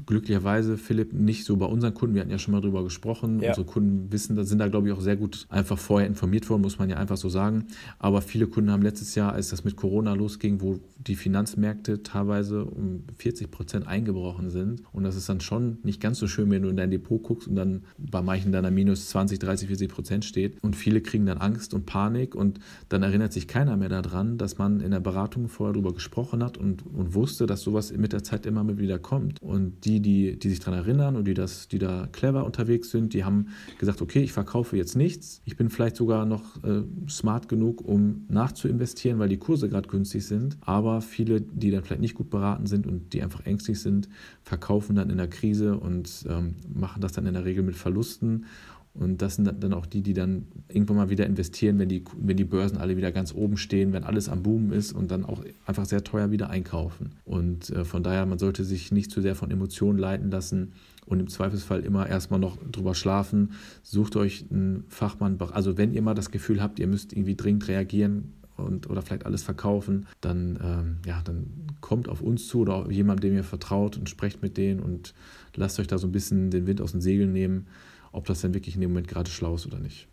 glücklicherweise, 0.06 0.76
Philipp, 0.76 1.12
nicht 1.12 1.44
so 1.44 1.56
bei 1.56 1.66
unseren 1.66 1.94
Kunden. 1.94 2.14
Wir 2.14 2.22
hatten 2.22 2.30
ja 2.30 2.38
schon 2.38 2.52
mal 2.52 2.60
darüber 2.60 2.84
gesprochen. 2.84 3.40
Ja. 3.40 3.50
Unsere 3.50 3.66
Kunden 3.66 4.12
wissen, 4.12 4.36
da 4.36 4.44
sind 4.44 4.58
da, 4.58 4.68
glaube 4.68 4.88
ich, 4.88 4.94
auch 4.94 5.00
sehr 5.00 5.16
gut 5.16 5.46
einfach 5.48 5.78
vorher 5.78 6.06
informiert 6.06 6.48
worden, 6.50 6.62
muss 6.62 6.78
man 6.78 6.90
ja 6.90 6.96
einfach 6.96 7.16
so 7.16 7.28
sagen. 7.28 7.66
Aber 7.98 8.20
viele 8.20 8.46
Kunden 8.46 8.70
haben 8.70 8.82
letztes 8.82 9.14
Jahr, 9.14 9.32
als 9.32 9.48
das 9.48 9.64
mit 9.64 9.76
Corona 9.76 10.14
losging, 10.14 10.60
wo 10.60 10.80
die 10.98 11.16
Finanzmärkte 11.16 12.02
teilweise 12.02 12.64
um 12.64 13.04
40 13.16 13.50
Prozent 13.50 13.86
eingebrochen 13.86 14.50
sind. 14.50 14.82
Und 14.92 15.04
das 15.04 15.16
ist 15.16 15.28
dann 15.28 15.40
schon 15.40 15.78
nicht 15.82 16.00
ganz 16.00 16.18
so 16.18 16.26
schön, 16.26 16.50
wenn 16.50 16.62
du 16.62 16.68
in 16.68 16.76
dein 16.76 16.90
Depot 16.90 17.22
guckst 17.22 17.48
und 17.48 17.56
dann 17.56 17.84
bei 17.98 18.22
manchen 18.22 18.52
deiner 18.52 18.70
minus 18.70 19.08
20, 19.08 19.38
30, 19.38 19.68
40 19.68 19.88
Prozent 19.88 20.24
steht. 20.24 20.62
Und 20.62 20.76
viele 20.76 21.00
kriegen 21.00 21.26
dann 21.26 21.38
Angst 21.38 21.72
und 21.74 21.86
Panik 21.86 22.34
und 22.34 22.60
dann 22.90 23.02
erinnert 23.02 23.32
sich 23.32 23.48
keiner 23.48 23.76
mehr 23.76 23.88
daran, 23.88 24.36
dass 24.36 24.58
man 24.58 24.80
in 24.80 24.90
der 24.90 25.00
Beratung 25.00 25.48
vorher 25.48 25.72
darüber 25.72 25.94
gesprochen 25.94 26.44
hat 26.44 26.58
und, 26.58 26.84
und 26.86 27.14
wusste, 27.14 27.46
dass 27.46 27.62
sowas 27.62 27.92
mit 27.96 28.12
der 28.12 28.22
Zeit 28.22 28.46
immer 28.46 28.64
wieder 28.78 28.98
kommt. 28.98 29.40
Und 29.42 29.53
die, 29.58 30.00
die, 30.00 30.38
die 30.38 30.48
sich 30.48 30.60
daran 30.60 30.74
erinnern 30.74 31.16
und 31.16 31.26
die, 31.26 31.34
das, 31.34 31.68
die 31.68 31.78
da 31.78 32.08
clever 32.12 32.44
unterwegs 32.44 32.90
sind, 32.90 33.14
die 33.14 33.24
haben 33.24 33.48
gesagt, 33.78 34.02
okay, 34.02 34.20
ich 34.20 34.32
verkaufe 34.32 34.76
jetzt 34.76 34.96
nichts. 34.96 35.40
Ich 35.44 35.56
bin 35.56 35.70
vielleicht 35.70 35.96
sogar 35.96 36.26
noch 36.26 36.62
äh, 36.64 36.82
smart 37.08 37.48
genug, 37.48 37.80
um 37.80 38.24
nachzuinvestieren, 38.28 39.18
weil 39.18 39.28
die 39.28 39.38
Kurse 39.38 39.68
gerade 39.68 39.88
günstig 39.88 40.26
sind. 40.26 40.56
Aber 40.60 41.00
viele, 41.00 41.40
die 41.40 41.70
dann 41.70 41.84
vielleicht 41.84 42.00
nicht 42.00 42.14
gut 42.14 42.30
beraten 42.30 42.66
sind 42.66 42.86
und 42.86 43.12
die 43.12 43.22
einfach 43.22 43.44
ängstlich 43.46 43.80
sind, 43.80 44.08
verkaufen 44.42 44.96
dann 44.96 45.10
in 45.10 45.18
der 45.18 45.28
Krise 45.28 45.78
und 45.78 46.24
ähm, 46.28 46.54
machen 46.72 47.00
das 47.00 47.12
dann 47.12 47.26
in 47.26 47.34
der 47.34 47.44
Regel 47.44 47.62
mit 47.62 47.76
Verlusten 47.76 48.44
und 48.94 49.22
das 49.22 49.34
sind 49.34 49.52
dann 49.62 49.72
auch 49.72 49.86
die, 49.86 50.02
die 50.02 50.12
dann 50.12 50.46
irgendwann 50.68 50.96
mal 50.96 51.10
wieder 51.10 51.26
investieren, 51.26 51.80
wenn 51.80 51.88
die, 51.88 52.04
wenn 52.16 52.36
die 52.36 52.44
Börsen 52.44 52.78
alle 52.78 52.96
wieder 52.96 53.10
ganz 53.10 53.34
oben 53.34 53.56
stehen, 53.56 53.92
wenn 53.92 54.04
alles 54.04 54.28
am 54.28 54.44
Boom 54.44 54.72
ist 54.72 54.92
und 54.92 55.10
dann 55.10 55.24
auch 55.24 55.42
einfach 55.66 55.84
sehr 55.84 56.04
teuer 56.04 56.30
wieder 56.30 56.48
einkaufen. 56.48 57.10
Und 57.24 57.70
äh, 57.70 57.84
von 57.84 58.04
daher, 58.04 58.24
man 58.24 58.38
sollte 58.38 58.62
sich 58.62 58.92
nicht 58.92 59.10
zu 59.10 59.20
sehr 59.20 59.34
von 59.34 59.50
Emotionen 59.50 59.98
leiten 59.98 60.30
lassen 60.30 60.74
und 61.06 61.18
im 61.18 61.26
Zweifelsfall 61.26 61.80
immer 61.80 62.08
erstmal 62.08 62.38
noch 62.38 62.56
drüber 62.70 62.94
schlafen. 62.94 63.52
Sucht 63.82 64.14
euch 64.14 64.44
einen 64.50 64.84
Fachmann. 64.88 65.38
Also 65.40 65.76
wenn 65.76 65.92
ihr 65.92 66.02
mal 66.02 66.14
das 66.14 66.30
Gefühl 66.30 66.62
habt, 66.62 66.78
ihr 66.78 66.86
müsst 66.86 67.12
irgendwie 67.12 67.34
dringend 67.34 67.66
reagieren, 67.66 68.32
und, 68.56 68.88
oder 68.88 69.02
vielleicht 69.02 69.26
alles 69.26 69.42
verkaufen, 69.42 70.06
dann, 70.20 70.56
ähm, 70.62 70.96
ja, 71.04 71.20
dann 71.24 71.46
kommt 71.80 72.08
auf 72.08 72.20
uns 72.20 72.46
zu 72.46 72.60
oder 72.60 72.88
jemand, 72.88 73.24
dem 73.24 73.34
ihr 73.34 73.42
vertraut 73.42 73.96
und 73.96 74.08
sprecht 74.08 74.42
mit 74.42 74.56
denen 74.56 74.78
und 74.78 75.12
lasst 75.56 75.80
euch 75.80 75.88
da 75.88 75.98
so 75.98 76.06
ein 76.06 76.12
bisschen 76.12 76.50
den 76.50 76.68
Wind 76.68 76.80
aus 76.80 76.92
den 76.92 77.00
Segeln 77.00 77.32
nehmen 77.32 77.66
ob 78.14 78.26
das 78.26 78.40
denn 78.40 78.54
wirklich 78.54 78.76
in 78.76 78.80
dem 78.80 78.90
Moment 78.90 79.08
gerade 79.08 79.30
schlau 79.30 79.54
ist 79.56 79.66
oder 79.66 79.78
nicht. 79.78 80.06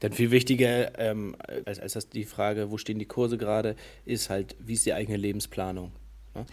Dann 0.00 0.12
viel 0.12 0.30
wichtiger 0.30 0.98
ähm, 0.98 1.36
als, 1.66 1.78
als 1.78 1.92
das 1.92 2.08
die 2.08 2.24
Frage, 2.24 2.70
wo 2.70 2.78
stehen 2.78 2.98
die 2.98 3.04
Kurse 3.04 3.36
gerade, 3.36 3.76
ist 4.06 4.30
halt, 4.30 4.56
wie 4.58 4.72
ist 4.72 4.86
die 4.86 4.94
eigene 4.94 5.18
Lebensplanung? 5.18 5.92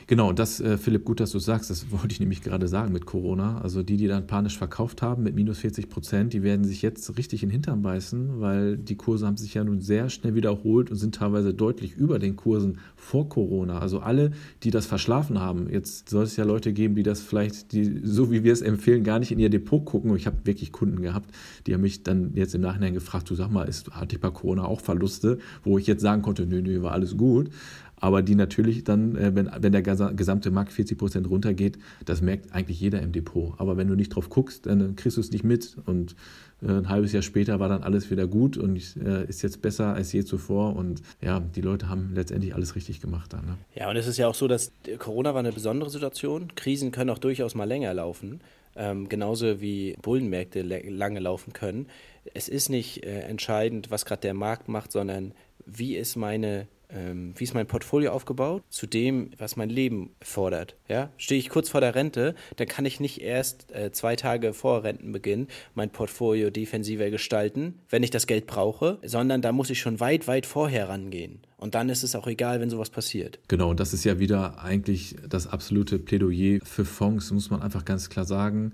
Genau, 0.07 0.33
das, 0.33 0.59
äh, 0.59 0.77
Philipp, 0.77 1.05
gut, 1.05 1.19
dass 1.19 1.29
du 1.31 1.37
sagst, 1.37 1.69
das 1.69 1.91
wollte 1.91 2.11
ich 2.11 2.19
nämlich 2.19 2.41
gerade 2.41 2.67
sagen 2.67 2.91
mit 2.91 3.05
Corona. 3.05 3.61
Also 3.61 3.83
die, 3.83 3.97
die 3.97 4.07
dann 4.07 4.25
panisch 4.25 4.57
verkauft 4.57 5.03
haben 5.03 5.23
mit 5.23 5.35
minus 5.35 5.59
40 5.59 5.89
Prozent, 5.89 6.33
die 6.33 6.41
werden 6.41 6.65
sich 6.65 6.81
jetzt 6.81 7.15
richtig 7.17 7.43
in 7.43 7.49
den 7.49 7.53
Hintern 7.53 7.83
beißen, 7.83 8.41
weil 8.41 8.77
die 8.77 8.95
Kurse 8.95 9.27
haben 9.27 9.37
sich 9.37 9.53
ja 9.53 9.63
nun 9.63 9.81
sehr 9.81 10.09
schnell 10.09 10.33
wiederholt 10.33 10.89
und 10.89 10.97
sind 10.97 11.13
teilweise 11.13 11.53
deutlich 11.53 11.95
über 11.95 12.17
den 12.17 12.35
Kursen 12.35 12.79
vor 12.95 13.29
Corona. 13.29 13.77
Also 13.79 13.99
alle, 13.99 14.31
die 14.63 14.71
das 14.71 14.87
verschlafen 14.87 15.39
haben, 15.39 15.69
jetzt 15.69 16.09
soll 16.09 16.23
es 16.23 16.35
ja 16.37 16.43
Leute 16.43 16.73
geben, 16.73 16.95
die 16.95 17.03
das 17.03 17.21
vielleicht, 17.21 17.71
die, 17.71 18.01
so 18.03 18.31
wie 18.31 18.43
wir 18.43 18.53
es 18.53 18.61
empfehlen, 18.61 19.03
gar 19.03 19.19
nicht 19.19 19.31
in 19.31 19.37
ihr 19.37 19.51
Depot 19.51 19.85
gucken. 19.85 20.09
Und 20.09 20.17
ich 20.17 20.25
habe 20.25 20.37
wirklich 20.45 20.71
Kunden 20.71 21.03
gehabt, 21.03 21.29
die 21.67 21.75
haben 21.75 21.81
mich 21.81 22.01
dann 22.01 22.31
jetzt 22.33 22.55
im 22.55 22.61
Nachhinein 22.61 22.95
gefragt, 22.95 23.29
du 23.29 23.35
sag 23.35 23.51
mal, 23.51 23.63
ist, 23.63 23.91
hatte 23.91 24.15
ich 24.15 24.21
bei 24.21 24.31
Corona 24.31 24.65
auch 24.65 24.81
Verluste, 24.81 25.37
wo 25.63 25.77
ich 25.77 25.85
jetzt 25.85 26.01
sagen 26.01 26.23
konnte, 26.23 26.47
nö, 26.47 26.63
nö, 26.63 26.81
war 26.81 26.93
alles 26.93 27.15
gut 27.15 27.51
aber 27.99 28.21
die 28.21 28.35
natürlich 28.35 28.83
dann, 28.83 29.15
äh, 29.15 29.35
wenn, 29.35 29.49
wenn 29.59 29.71
der 29.71 29.81
gesamte 29.81 30.51
Markt 30.51 30.71
40 30.71 30.97
Prozent 30.97 31.29
runtergeht, 31.29 31.77
das 32.05 32.21
merkt 32.21 32.53
eigentlich 32.53 32.79
jeder 32.79 33.01
im 33.01 33.11
Depot. 33.11 33.53
Aber 33.57 33.77
wenn 33.77 33.87
du 33.87 33.95
nicht 33.95 34.09
drauf 34.09 34.29
guckst, 34.29 34.65
dann 34.65 34.95
kriegst 34.95 35.17
du 35.17 35.21
es 35.21 35.31
nicht 35.31 35.43
mit 35.43 35.77
und 35.85 36.15
äh, 36.61 36.67
ein 36.67 36.89
halbes 36.89 37.11
Jahr 37.11 37.23
später 37.23 37.59
war 37.59 37.69
dann 37.69 37.83
alles 37.83 38.09
wieder 38.11 38.27
gut 38.27 38.57
und 38.57 38.77
äh, 38.97 39.25
ist 39.27 39.41
jetzt 39.41 39.61
besser 39.61 39.93
als 39.93 40.11
je 40.13 40.23
zuvor 40.23 40.75
und 40.75 41.01
ja, 41.21 41.39
die 41.39 41.61
Leute 41.61 41.89
haben 41.89 42.11
letztendlich 42.13 42.53
alles 42.53 42.75
richtig 42.75 43.01
gemacht 43.01 43.33
dann. 43.33 43.45
Ne? 43.45 43.57
Ja, 43.75 43.89
und 43.89 43.95
es 43.95 44.07
ist 44.07 44.17
ja 44.17 44.27
auch 44.27 44.35
so, 44.35 44.47
dass 44.47 44.71
Corona 44.99 45.33
war 45.33 45.39
eine 45.39 45.51
besondere 45.51 45.89
Situation. 45.89 46.55
Krisen 46.55 46.91
können 46.91 47.09
auch 47.09 47.19
durchaus 47.19 47.55
mal 47.55 47.65
länger 47.65 47.93
laufen. 47.93 48.41
Ähm, 48.75 49.09
genauso 49.09 49.59
wie 49.59 49.97
Bullenmärkte 50.03 50.61
lange 50.61 51.19
laufen 51.19 51.51
können. 51.51 51.87
Es 52.35 52.47
ist 52.47 52.69
nicht 52.69 53.03
äh, 53.03 53.21
entscheidend, 53.21 53.89
was 53.89 54.05
gerade 54.05 54.21
der 54.21 54.35
Markt 54.35 54.67
macht, 54.67 54.91
sondern 54.91 55.33
wie 55.65 55.95
ist 55.95 56.15
meine 56.15 56.67
ähm, 56.89 57.33
wie 57.35 57.43
ist 57.43 57.53
mein 57.53 57.67
Portfolio 57.67 58.11
aufgebaut, 58.11 58.63
zu 58.69 58.87
dem, 58.87 59.31
was 59.37 59.55
mein 59.55 59.69
Leben 59.69 60.11
fordert. 60.21 60.75
Ja? 60.87 61.11
Stehe 61.17 61.39
ich 61.39 61.49
kurz 61.49 61.69
vor 61.69 61.81
der 61.81 61.95
Rente, 61.95 62.35
dann 62.55 62.67
kann 62.67 62.85
ich 62.85 62.99
nicht 62.99 63.21
erst 63.21 63.71
äh, 63.73 63.91
zwei 63.91 64.15
Tage 64.15 64.53
vor 64.53 64.83
Rentenbeginn 64.83 65.47
mein 65.75 65.89
Portfolio 65.89 66.49
defensiver 66.49 67.09
gestalten, 67.09 67.79
wenn 67.89 68.03
ich 68.03 68.11
das 68.11 68.27
Geld 68.27 68.47
brauche, 68.47 68.99
sondern 69.03 69.41
da 69.41 69.51
muss 69.51 69.69
ich 69.69 69.79
schon 69.79 69.99
weit, 69.99 70.27
weit 70.27 70.45
vorher 70.45 70.89
rangehen. 70.89 71.39
Und 71.57 71.75
dann 71.75 71.89
ist 71.89 72.03
es 72.03 72.15
auch 72.15 72.27
egal, 72.27 72.61
wenn 72.61 72.69
sowas 72.69 72.89
passiert. 72.89 73.39
Genau, 73.47 73.69
und 73.69 73.79
das 73.79 73.93
ist 73.93 74.03
ja 74.03 74.19
wieder 74.19 74.61
eigentlich 74.63 75.15
das 75.27 75.47
absolute 75.47 75.99
Plädoyer 75.99 76.59
für 76.63 76.85
Fonds, 76.85 77.31
muss 77.31 77.49
man 77.49 77.61
einfach 77.61 77.83
ganz 77.83 78.09
klar 78.09 78.25
sagen 78.25 78.73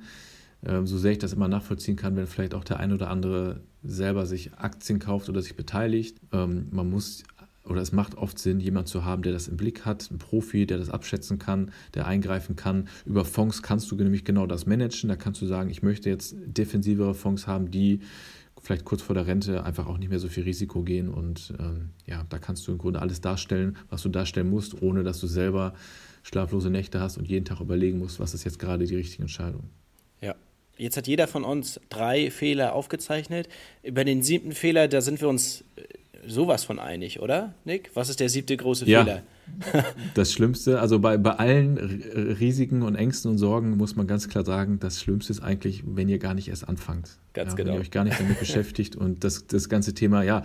ähm, 0.66 0.88
so 0.88 0.98
sehr 0.98 1.12
ich 1.12 1.18
das 1.18 1.34
immer 1.34 1.48
nachvollziehen 1.48 1.96
kann, 1.96 2.16
wenn 2.16 2.28
vielleicht 2.28 2.54
auch 2.54 2.64
der 2.64 2.80
ein 2.80 2.94
oder 2.94 3.10
andere 3.10 3.62
selber 3.84 4.26
sich 4.26 4.54
Aktien 4.54 5.00
kauft 5.00 5.30
oder 5.30 5.42
sich 5.42 5.56
beteiligt. 5.56 6.18
Ähm, 6.32 6.68
man 6.72 6.90
muss 6.90 7.24
oder 7.66 7.82
es 7.82 7.92
macht 7.92 8.16
oft 8.16 8.40
Sinn, 8.40 8.60
jemanden 8.60 8.88
zu 8.88 9.06
haben, 9.06 9.24
der 9.24 9.32
das 9.32 9.48
im 9.48 9.58
Blick 9.58 9.86
hat, 9.86 10.10
ein 10.12 10.18
Profi, 10.18 10.66
der 10.66 10.78
das 10.78 10.90
abschätzen 10.90 11.40
kann, 11.40 11.72
der 11.94 12.08
eingreifen 12.08 12.56
kann. 12.56 12.90
Über 13.06 13.24
Fonds 13.24 13.64
kannst 13.64 13.90
du 13.90 13.96
nämlich 13.96 14.26
genau 14.26 14.48
das 14.48 14.66
managen. 14.66 15.08
Da 15.08 15.16
kannst 15.16 15.42
du 15.42 15.46
sagen, 15.46 15.70
ich 15.70 15.82
möchte 15.82 16.10
jetzt 16.10 16.36
defensivere 16.46 17.14
Fonds 17.14 17.48
haben, 17.48 17.72
die 17.72 18.02
vielleicht 18.62 18.86
kurz 18.86 19.02
vor 19.02 19.14
der 19.16 19.28
Rente 19.28 19.64
einfach 19.64 19.88
auch 19.88 19.98
nicht 19.98 20.10
mehr 20.10 20.20
so 20.20 20.28
viel 20.28 20.44
Risiko 20.44 20.84
gehen. 20.84 21.10
Und 21.10 21.54
ähm, 21.60 21.90
ja, 22.06 22.26
da 22.30 22.38
kannst 22.38 22.68
du 22.68 22.72
im 22.72 22.78
Grunde 22.78 23.02
alles 23.02 23.22
darstellen, 23.22 23.78
was 23.90 24.02
du 24.02 24.10
darstellen 24.10 24.50
musst, 24.50 24.82
ohne 24.82 25.04
dass 25.04 25.20
du 25.20 25.28
selber 25.28 25.74
schlaflose 26.24 26.70
Nächte 26.70 27.00
hast 27.00 27.18
und 27.18 27.28
jeden 27.28 27.46
Tag 27.46 27.60
überlegen 27.60 28.00
musst, 28.00 28.20
was 28.20 28.34
ist 28.34 28.46
jetzt 28.46 28.60
gerade 28.60 28.86
die 28.86 28.96
richtige 28.96 29.24
Entscheidung. 29.24 29.70
Ja. 30.22 30.36
Jetzt 30.78 30.98
hat 30.98 31.08
jeder 31.08 31.28
von 31.28 31.44
uns 31.44 31.80
drei 31.90 32.32
Fehler 32.32 32.74
aufgezeichnet. 32.74 33.48
Über 33.84 34.06
den 34.06 34.24
siebten 34.24 34.54
Fehler, 34.54 34.88
da 34.88 35.02
sind 35.02 35.22
wir 35.22 35.30
uns 35.30 35.64
äh, 35.76 35.84
sowas 36.28 36.64
von 36.64 36.80
einig, 36.80 37.20
oder, 37.20 37.54
Nick? 37.66 37.92
Was 37.94 38.10
ist 38.10 38.20
der 38.20 38.30
siebte 38.30 38.56
große 38.58 38.86
ja. 38.86 39.04
Fehler? 39.04 39.24
Das 40.14 40.32
Schlimmste, 40.32 40.80
also 40.80 41.00
bei, 41.00 41.18
bei 41.18 41.32
allen 41.32 41.78
Risiken 41.78 42.82
und 42.82 42.96
Ängsten 42.96 43.30
und 43.30 43.38
Sorgen 43.38 43.76
muss 43.76 43.96
man 43.96 44.08
ganz 44.08 44.30
klar 44.30 44.46
sagen, 44.46 44.80
das 44.80 45.02
Schlimmste 45.02 45.34
ist 45.34 45.42
eigentlich, 45.42 45.84
wenn 45.86 46.08
ihr 46.08 46.18
gar 46.18 46.34
nicht 46.34 46.48
erst 46.48 46.68
anfangt. 46.70 47.18
Ganz 47.34 47.52
ja, 47.52 47.56
genau. 47.58 47.68
Wenn 47.68 47.76
ihr 47.76 47.82
euch 47.82 47.92
gar 47.92 48.06
nicht 48.06 48.20
damit 48.20 48.40
beschäftigt 48.40 48.96
und 48.96 49.24
das, 49.26 49.46
das 49.48 49.68
ganze 49.68 49.94
Thema, 49.94 50.24
ja, 50.24 50.44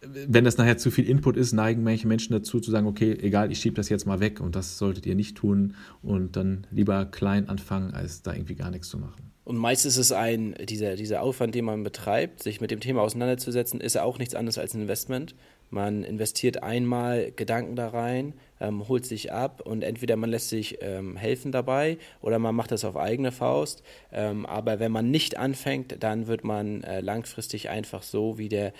wenn 0.00 0.44
das 0.44 0.58
nachher 0.58 0.78
zu 0.78 0.90
viel 0.90 1.08
Input 1.08 1.36
ist, 1.36 1.52
neigen 1.52 1.82
manche 1.82 2.06
Menschen 2.06 2.32
dazu 2.32 2.60
zu 2.60 2.70
sagen, 2.70 2.86
okay, 2.86 3.18
egal, 3.20 3.50
ich 3.50 3.58
schiebe 3.58 3.74
das 3.74 3.88
jetzt 3.88 4.06
mal 4.06 4.20
weg 4.20 4.40
und 4.40 4.54
das 4.54 4.78
solltet 4.78 5.06
ihr 5.06 5.14
nicht 5.14 5.36
tun 5.36 5.74
und 6.02 6.36
dann 6.36 6.66
lieber 6.70 7.04
klein 7.06 7.48
anfangen, 7.48 7.92
als 7.92 8.22
da 8.22 8.32
irgendwie 8.32 8.54
gar 8.54 8.70
nichts 8.70 8.88
zu 8.88 8.98
machen. 8.98 9.32
Und 9.46 9.58
meist 9.58 9.86
ist 9.86 9.96
es 9.96 10.10
ein, 10.10 10.56
dieser, 10.64 10.96
dieser 10.96 11.22
Aufwand, 11.22 11.54
den 11.54 11.66
man 11.66 11.84
betreibt, 11.84 12.42
sich 12.42 12.60
mit 12.60 12.72
dem 12.72 12.80
Thema 12.80 13.02
auseinanderzusetzen, 13.02 13.80
ist 13.80 13.96
auch 13.96 14.18
nichts 14.18 14.34
anderes 14.34 14.58
als 14.58 14.74
ein 14.74 14.80
Investment. 14.82 15.36
Man 15.70 16.02
investiert 16.02 16.64
einmal 16.64 17.30
Gedanken 17.30 17.76
da 17.76 17.88
rein, 17.88 18.34
ähm, 18.60 18.88
holt 18.88 19.06
sich 19.06 19.32
ab 19.32 19.60
und 19.64 19.82
entweder 19.82 20.16
man 20.16 20.30
lässt 20.30 20.48
sich 20.48 20.78
ähm, 20.80 21.16
helfen 21.16 21.52
dabei 21.52 21.98
oder 22.20 22.40
man 22.40 22.56
macht 22.56 22.72
das 22.72 22.84
auf 22.84 22.96
eigene 22.96 23.30
Faust. 23.30 23.84
Ähm, 24.12 24.46
aber 24.46 24.80
wenn 24.80 24.90
man 24.90 25.12
nicht 25.12 25.36
anfängt, 25.36 26.02
dann 26.02 26.26
wird 26.26 26.42
man 26.42 26.82
äh, 26.82 27.00
langfristig 27.00 27.68
einfach 27.68 28.02
so, 28.02 28.38
wie 28.38 28.48
der 28.48 28.72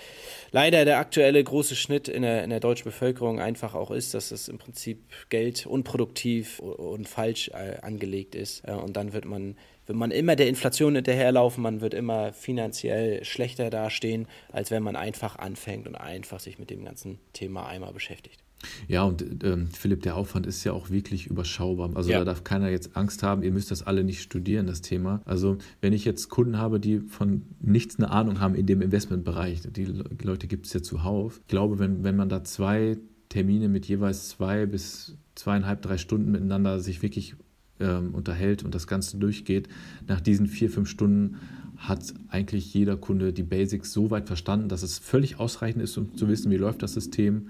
leider 0.51 0.85
der 0.85 0.99
aktuelle 0.99 1.43
große 1.43 1.77
Schnitt 1.77 2.09
in 2.09 2.23
der, 2.23 2.43
in 2.43 2.51
der 2.51 2.61
deutschen 2.61 2.85
Bevölkerung 2.85 3.39
einfach 3.39 3.77
auch 3.77 3.93
ist, 3.93 4.15
dass 4.15 4.33
es 4.33 4.49
im 4.49 4.59
Prinzip 4.59 5.05
Geld 5.29 5.65
unproduktiv 5.65 6.59
und 6.59 7.09
falsch 7.09 7.51
äh, 7.51 7.81
angelegt 7.83 8.35
ist. 8.35 8.67
Äh, 8.67 8.73
und 8.73 8.97
dann 8.97 9.13
wird 9.13 9.27
man 9.27 9.57
wird 9.87 9.99
man 9.99 10.11
immer 10.11 10.37
der 10.37 10.49
Inflation 10.49 10.95
hinterherlaufen, 10.95 11.63
man 11.63 11.81
wird 11.81 11.95
immer 11.95 12.33
finanziell 12.33 13.25
schlechter 13.25 13.71
dastehen, 13.71 14.27
als 14.53 14.71
wenn 14.71 14.83
man 14.83 14.97
einfach 14.97 15.39
anfängt 15.39 15.87
und 15.87 15.95
einfach 15.95 16.41
sich 16.41 16.59
mit 16.59 16.71
dem 16.71 16.85
ganzen 16.85 17.19
Thema 17.33 17.67
einmal 17.67 17.93
beschäftigt. 17.93 18.43
Ja, 18.89 19.05
und 19.05 19.45
ähm, 19.45 19.69
Philipp, 19.69 20.03
der 20.03 20.17
Aufwand 20.17 20.47
ist 20.47 20.65
ja 20.65 20.73
auch 20.73 20.91
wirklich 20.91 21.27
überschaubar. 21.27 21.91
Also 21.95 22.11
ja. 22.11 22.19
da 22.19 22.25
darf 22.25 22.43
keiner 22.43 22.69
jetzt 22.69 22.97
Angst 22.97 23.23
haben, 23.23 23.43
ihr 23.43 23.53
müsst 23.53 23.71
das 23.71 23.87
alle 23.87 24.03
nicht 24.03 24.23
studieren, 24.23 24.67
das 24.67 24.81
Thema. 24.81 25.21
Also 25.25 25.59
wenn 25.81 25.93
ich 25.93 26.05
jetzt 26.05 26.29
Kunden 26.29 26.59
habe, 26.59 26.81
die 26.81 27.01
von 27.01 27.43
nichts 27.61 27.99
eine 27.99 28.11
Ahnung 28.11 28.41
haben 28.41 28.55
in 28.55 28.67
dem 28.67 28.81
Investmentbereich, 28.81 29.61
die 29.71 29.85
Leute 30.23 30.47
gibt 30.47 30.67
es 30.67 30.73
ja 30.73 30.83
zuhauf. 30.83 31.41
Ich 31.43 31.49
glaube, 31.49 31.79
wenn, 31.79 32.03
wenn 32.03 32.17
man 32.17 32.29
da 32.29 32.45
zwei 32.45 32.97
Termine 33.29 33.69
mit 33.69 33.87
jeweils 33.87 34.31
zwei 34.31 34.67
bis 34.67 35.17
zweieinhalb, 35.35 35.83
drei 35.83 35.99
Stunden 35.99 36.31
miteinander 36.31 36.81
sich 36.81 37.03
wirklich 37.03 37.37
ähm, 37.81 38.15
unterhält 38.15 38.63
und 38.65 38.75
das 38.75 38.87
Ganze 38.87 39.19
durchgeht, 39.19 39.69
nach 40.07 40.21
diesen 40.21 40.47
vier, 40.47 40.71
fünf 40.71 40.89
Stunden 40.89 41.37
hat 41.77 42.15
eigentlich 42.29 42.73
jeder 42.73 42.97
Kunde 42.97 43.33
die 43.33 43.43
Basics 43.43 43.93
so 43.93 44.11
weit 44.11 44.27
verstanden, 44.27 44.69
dass 44.69 44.83
es 44.83 44.99
völlig 44.99 45.39
ausreichend 45.39 45.83
ist, 45.83 45.97
um 45.99 46.17
zu 46.17 46.29
wissen, 46.29 46.51
wie 46.51 46.57
läuft 46.57 46.83
das 46.83 46.95
System 46.95 47.49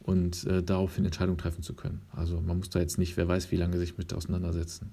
und 0.00 0.44
äh, 0.46 0.62
daraufhin 0.62 1.04
Entscheidungen 1.04 1.38
treffen 1.38 1.62
zu 1.62 1.74
können. 1.74 2.02
Also 2.12 2.40
man 2.40 2.58
muss 2.58 2.70
da 2.70 2.78
jetzt 2.78 2.98
nicht, 2.98 3.16
wer 3.16 3.26
weiß, 3.26 3.50
wie 3.50 3.56
lange 3.56 3.78
sich 3.78 3.98
mit 3.98 4.12
auseinandersetzen. 4.14 4.90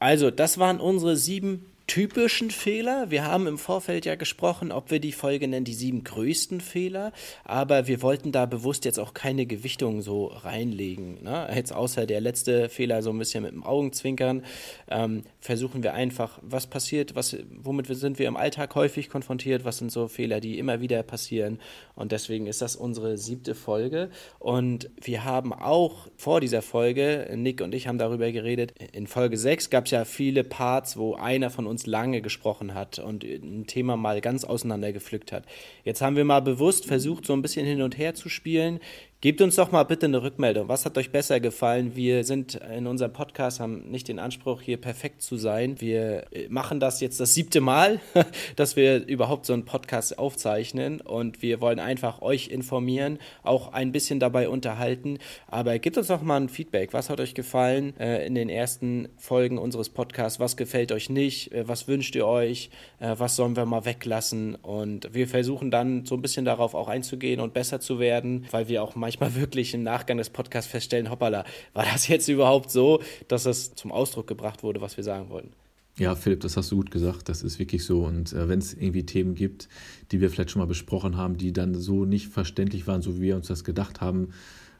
Also, 0.00 0.30
das 0.30 0.56
waren 0.56 0.80
unsere 0.80 1.14
sieben 1.16 1.66
typischen 1.90 2.52
Fehler. 2.52 3.10
Wir 3.10 3.24
haben 3.24 3.48
im 3.48 3.58
Vorfeld 3.58 4.06
ja 4.06 4.14
gesprochen, 4.14 4.70
ob 4.70 4.92
wir 4.92 5.00
die 5.00 5.10
Folge 5.10 5.48
nennen, 5.48 5.64
die 5.64 5.74
sieben 5.74 6.04
größten 6.04 6.60
Fehler, 6.60 7.10
aber 7.42 7.88
wir 7.88 8.00
wollten 8.00 8.30
da 8.30 8.46
bewusst 8.46 8.84
jetzt 8.84 9.00
auch 9.00 9.12
keine 9.12 9.44
Gewichtung 9.44 10.00
so 10.00 10.26
reinlegen. 10.26 11.20
Ne? 11.24 11.50
Jetzt 11.52 11.72
außer 11.72 12.06
der 12.06 12.20
letzte 12.20 12.68
Fehler 12.68 13.02
so 13.02 13.10
ein 13.10 13.18
bisschen 13.18 13.42
mit 13.42 13.50
dem 13.50 13.64
Augenzwinkern, 13.64 14.44
ähm, 14.88 15.24
versuchen 15.40 15.82
wir 15.82 15.92
einfach, 15.92 16.38
was 16.42 16.68
passiert, 16.68 17.16
was, 17.16 17.36
womit 17.60 17.88
sind 17.88 18.20
wir 18.20 18.28
im 18.28 18.36
Alltag 18.36 18.72
häufig 18.76 19.10
konfrontiert, 19.10 19.64
was 19.64 19.78
sind 19.78 19.90
so 19.90 20.06
Fehler, 20.06 20.38
die 20.38 20.60
immer 20.60 20.80
wieder 20.80 21.02
passieren 21.02 21.58
und 21.96 22.12
deswegen 22.12 22.46
ist 22.46 22.62
das 22.62 22.76
unsere 22.76 23.18
siebte 23.18 23.56
Folge 23.56 24.10
und 24.38 24.90
wir 25.02 25.24
haben 25.24 25.52
auch 25.52 26.06
vor 26.16 26.40
dieser 26.40 26.62
Folge, 26.62 27.28
Nick 27.34 27.60
und 27.60 27.74
ich 27.74 27.88
haben 27.88 27.98
darüber 27.98 28.30
geredet, 28.30 28.74
in 28.92 29.08
Folge 29.08 29.36
6 29.36 29.70
gab 29.70 29.86
es 29.86 29.90
ja 29.90 30.04
viele 30.04 30.44
Parts, 30.44 30.96
wo 30.96 31.14
einer 31.14 31.50
von 31.50 31.66
uns 31.66 31.79
uns 31.80 31.86
lange 31.86 32.20
gesprochen 32.20 32.74
hat 32.74 32.98
und 32.98 33.24
ein 33.24 33.66
Thema 33.66 33.96
mal 33.96 34.20
ganz 34.20 34.44
auseinandergepflückt 34.44 35.32
hat. 35.32 35.44
Jetzt 35.84 36.02
haben 36.02 36.16
wir 36.16 36.24
mal 36.24 36.40
bewusst 36.40 36.86
versucht, 36.86 37.26
so 37.26 37.32
ein 37.32 37.42
bisschen 37.42 37.64
hin 37.66 37.82
und 37.82 37.96
her 37.96 38.14
zu 38.14 38.28
spielen. 38.28 38.80
Gebt 39.22 39.42
uns 39.42 39.56
doch 39.56 39.70
mal 39.70 39.82
bitte 39.82 40.06
eine 40.06 40.22
Rückmeldung. 40.22 40.70
Was 40.70 40.86
hat 40.86 40.96
euch 40.96 41.12
besser 41.12 41.40
gefallen? 41.40 41.94
Wir 41.94 42.24
sind 42.24 42.54
in 42.54 42.86
unserem 42.86 43.12
Podcast, 43.12 43.60
haben 43.60 43.90
nicht 43.90 44.08
den 44.08 44.18
Anspruch, 44.18 44.62
hier 44.62 44.78
perfekt 44.78 45.20
zu 45.20 45.36
sein. 45.36 45.78
Wir 45.78 46.24
äh, 46.32 46.48
machen 46.48 46.80
das 46.80 47.02
jetzt 47.02 47.20
das 47.20 47.34
siebte 47.34 47.60
Mal, 47.60 48.00
dass 48.56 48.76
wir 48.76 49.06
überhaupt 49.06 49.44
so 49.44 49.52
einen 49.52 49.66
Podcast 49.66 50.18
aufzeichnen 50.18 51.02
und 51.02 51.42
wir 51.42 51.60
wollen 51.60 51.80
einfach 51.80 52.22
euch 52.22 52.48
informieren, 52.48 53.18
auch 53.42 53.74
ein 53.74 53.92
bisschen 53.92 54.20
dabei 54.20 54.48
unterhalten. 54.48 55.18
Aber 55.48 55.78
gebt 55.78 55.98
uns 55.98 56.06
doch 56.06 56.22
mal 56.22 56.40
ein 56.40 56.48
Feedback. 56.48 56.94
Was 56.94 57.10
hat 57.10 57.20
euch 57.20 57.34
gefallen 57.34 57.94
äh, 58.00 58.26
in 58.26 58.34
den 58.34 58.48
ersten 58.48 59.10
Folgen 59.18 59.58
unseres 59.58 59.90
Podcasts? 59.90 60.40
Was 60.40 60.56
gefällt 60.56 60.92
euch 60.92 61.10
nicht? 61.10 61.52
Äh, 61.52 61.68
was 61.68 61.88
wünscht 61.88 62.14
ihr 62.14 62.26
euch? 62.26 62.70
Was 63.00 63.36
sollen 63.36 63.56
wir 63.56 63.66
mal 63.66 63.84
weglassen? 63.84 64.54
Und 64.54 65.12
wir 65.12 65.28
versuchen 65.28 65.70
dann 65.70 66.06
so 66.06 66.14
ein 66.14 66.22
bisschen 66.22 66.46
darauf 66.46 66.74
auch 66.74 66.88
einzugehen 66.88 67.40
und 67.40 67.52
besser 67.52 67.80
zu 67.80 67.98
werden, 67.98 68.46
weil 68.50 68.68
wir 68.68 68.82
auch 68.82 68.94
manchmal 68.94 69.09
manchmal 69.10 69.40
wirklich 69.40 69.74
im 69.74 69.82
Nachgang 69.82 70.18
des 70.18 70.30
Podcasts 70.30 70.70
feststellen, 70.70 71.10
hoppala, 71.10 71.44
war 71.72 71.84
das 71.84 72.06
jetzt 72.08 72.28
überhaupt 72.28 72.70
so, 72.70 73.02
dass 73.28 73.44
das 73.44 73.74
zum 73.74 73.90
Ausdruck 73.90 74.26
gebracht 74.26 74.62
wurde, 74.62 74.80
was 74.80 74.96
wir 74.96 75.04
sagen 75.04 75.30
wollten? 75.30 75.52
Ja, 75.98 76.14
Philipp, 76.14 76.40
das 76.40 76.56
hast 76.56 76.70
du 76.70 76.76
gut 76.76 76.90
gesagt. 76.90 77.28
Das 77.28 77.42
ist 77.42 77.58
wirklich 77.58 77.84
so. 77.84 78.04
Und 78.04 78.32
äh, 78.32 78.48
wenn 78.48 78.60
es 78.60 78.72
irgendwie 78.72 79.04
Themen 79.04 79.34
gibt, 79.34 79.68
die 80.12 80.20
wir 80.20 80.30
vielleicht 80.30 80.50
schon 80.50 80.60
mal 80.60 80.66
besprochen 80.66 81.16
haben, 81.16 81.36
die 81.36 81.52
dann 81.52 81.74
so 81.74 82.04
nicht 82.04 82.28
verständlich 82.28 82.86
waren, 82.86 83.02
so 83.02 83.16
wie 83.16 83.22
wir 83.22 83.36
uns 83.36 83.48
das 83.48 83.64
gedacht 83.64 84.00
haben, 84.00 84.28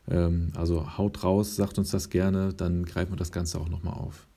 ähm, 0.08 0.52
also 0.54 0.96
haut 0.96 1.24
raus, 1.24 1.56
sagt 1.56 1.78
uns 1.78 1.90
das 1.90 2.08
gerne, 2.08 2.54
dann 2.54 2.84
greifen 2.84 3.12
wir 3.12 3.16
das 3.16 3.32
Ganze 3.32 3.60
auch 3.60 3.68
nochmal 3.68 3.94
auf. 3.94 4.28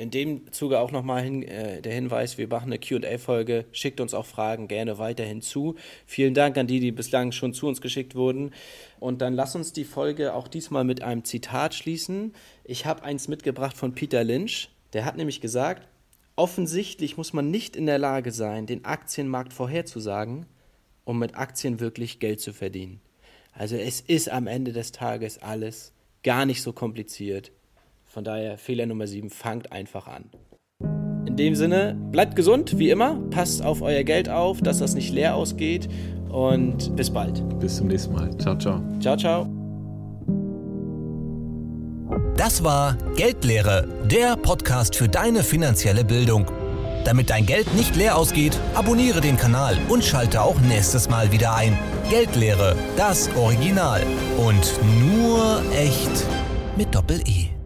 In 0.00 0.10
dem 0.10 0.50
Zuge 0.50 0.80
auch 0.80 0.92
nochmal 0.92 1.22
hin, 1.22 1.42
äh, 1.42 1.82
der 1.82 1.92
Hinweis, 1.92 2.38
wir 2.38 2.48
machen 2.48 2.72
eine 2.72 2.78
QA-Folge, 2.78 3.66
schickt 3.70 4.00
uns 4.00 4.14
auch 4.14 4.24
Fragen 4.24 4.66
gerne 4.66 4.96
weiterhin 4.96 5.42
zu. 5.42 5.74
Vielen 6.06 6.32
Dank 6.32 6.56
an 6.56 6.66
die, 6.66 6.80
die 6.80 6.90
bislang 6.90 7.32
schon 7.32 7.52
zu 7.52 7.66
uns 7.68 7.82
geschickt 7.82 8.14
wurden. 8.14 8.52
Und 8.98 9.20
dann 9.20 9.34
lass 9.34 9.54
uns 9.54 9.74
die 9.74 9.84
Folge 9.84 10.32
auch 10.32 10.48
diesmal 10.48 10.84
mit 10.84 11.02
einem 11.02 11.24
Zitat 11.24 11.74
schließen. 11.74 12.32
Ich 12.64 12.86
habe 12.86 13.02
eins 13.02 13.28
mitgebracht 13.28 13.76
von 13.76 13.94
Peter 13.94 14.24
Lynch. 14.24 14.70
Der 14.94 15.04
hat 15.04 15.18
nämlich 15.18 15.42
gesagt, 15.42 15.86
offensichtlich 16.34 17.18
muss 17.18 17.34
man 17.34 17.50
nicht 17.50 17.76
in 17.76 17.84
der 17.84 17.98
Lage 17.98 18.32
sein, 18.32 18.64
den 18.64 18.86
Aktienmarkt 18.86 19.52
vorherzusagen, 19.52 20.46
um 21.04 21.18
mit 21.18 21.36
Aktien 21.36 21.78
wirklich 21.78 22.20
Geld 22.20 22.40
zu 22.40 22.54
verdienen. 22.54 23.02
Also 23.52 23.76
es 23.76 24.00
ist 24.00 24.30
am 24.30 24.46
Ende 24.46 24.72
des 24.72 24.92
Tages 24.92 25.42
alles 25.42 25.92
gar 26.22 26.46
nicht 26.46 26.62
so 26.62 26.72
kompliziert 26.72 27.52
von 28.10 28.24
daher 28.24 28.58
Fehler 28.58 28.86
Nummer 28.86 29.06
7, 29.06 29.30
fangt 29.30 29.70
einfach 29.70 30.08
an. 30.08 30.30
In 31.26 31.36
dem 31.36 31.54
Sinne, 31.54 31.96
bleibt 32.10 32.34
gesund, 32.34 32.76
wie 32.78 32.90
immer. 32.90 33.20
Passt 33.30 33.64
auf 33.64 33.82
euer 33.82 34.02
Geld 34.02 34.28
auf, 34.28 34.60
dass 34.60 34.80
das 34.80 34.94
nicht 34.94 35.12
leer 35.12 35.36
ausgeht. 35.36 35.88
Und 36.28 36.94
bis 36.96 37.10
bald. 37.10 37.42
Bis 37.60 37.76
zum 37.76 37.86
nächsten 37.86 38.12
Mal. 38.12 38.36
Ciao, 38.38 38.58
ciao. 38.58 38.82
Ciao, 39.00 39.16
ciao. 39.16 39.48
Das 42.36 42.64
war 42.64 42.96
Geldlehre, 43.16 43.86
der 44.10 44.36
Podcast 44.36 44.96
für 44.96 45.08
deine 45.08 45.44
finanzielle 45.44 46.04
Bildung. 46.04 46.46
Damit 47.04 47.30
dein 47.30 47.46
Geld 47.46 47.72
nicht 47.74 47.96
leer 47.96 48.16
ausgeht, 48.16 48.58
abonniere 48.74 49.20
den 49.20 49.36
Kanal 49.36 49.78
und 49.88 50.04
schalte 50.04 50.42
auch 50.42 50.58
nächstes 50.60 51.08
Mal 51.08 51.30
wieder 51.32 51.54
ein. 51.54 51.78
Geldlehre, 52.10 52.74
das 52.96 53.30
Original. 53.36 54.02
Und 54.38 54.80
nur 55.00 55.62
echt 55.72 56.26
mit 56.76 56.94
Doppel-E. 56.94 57.59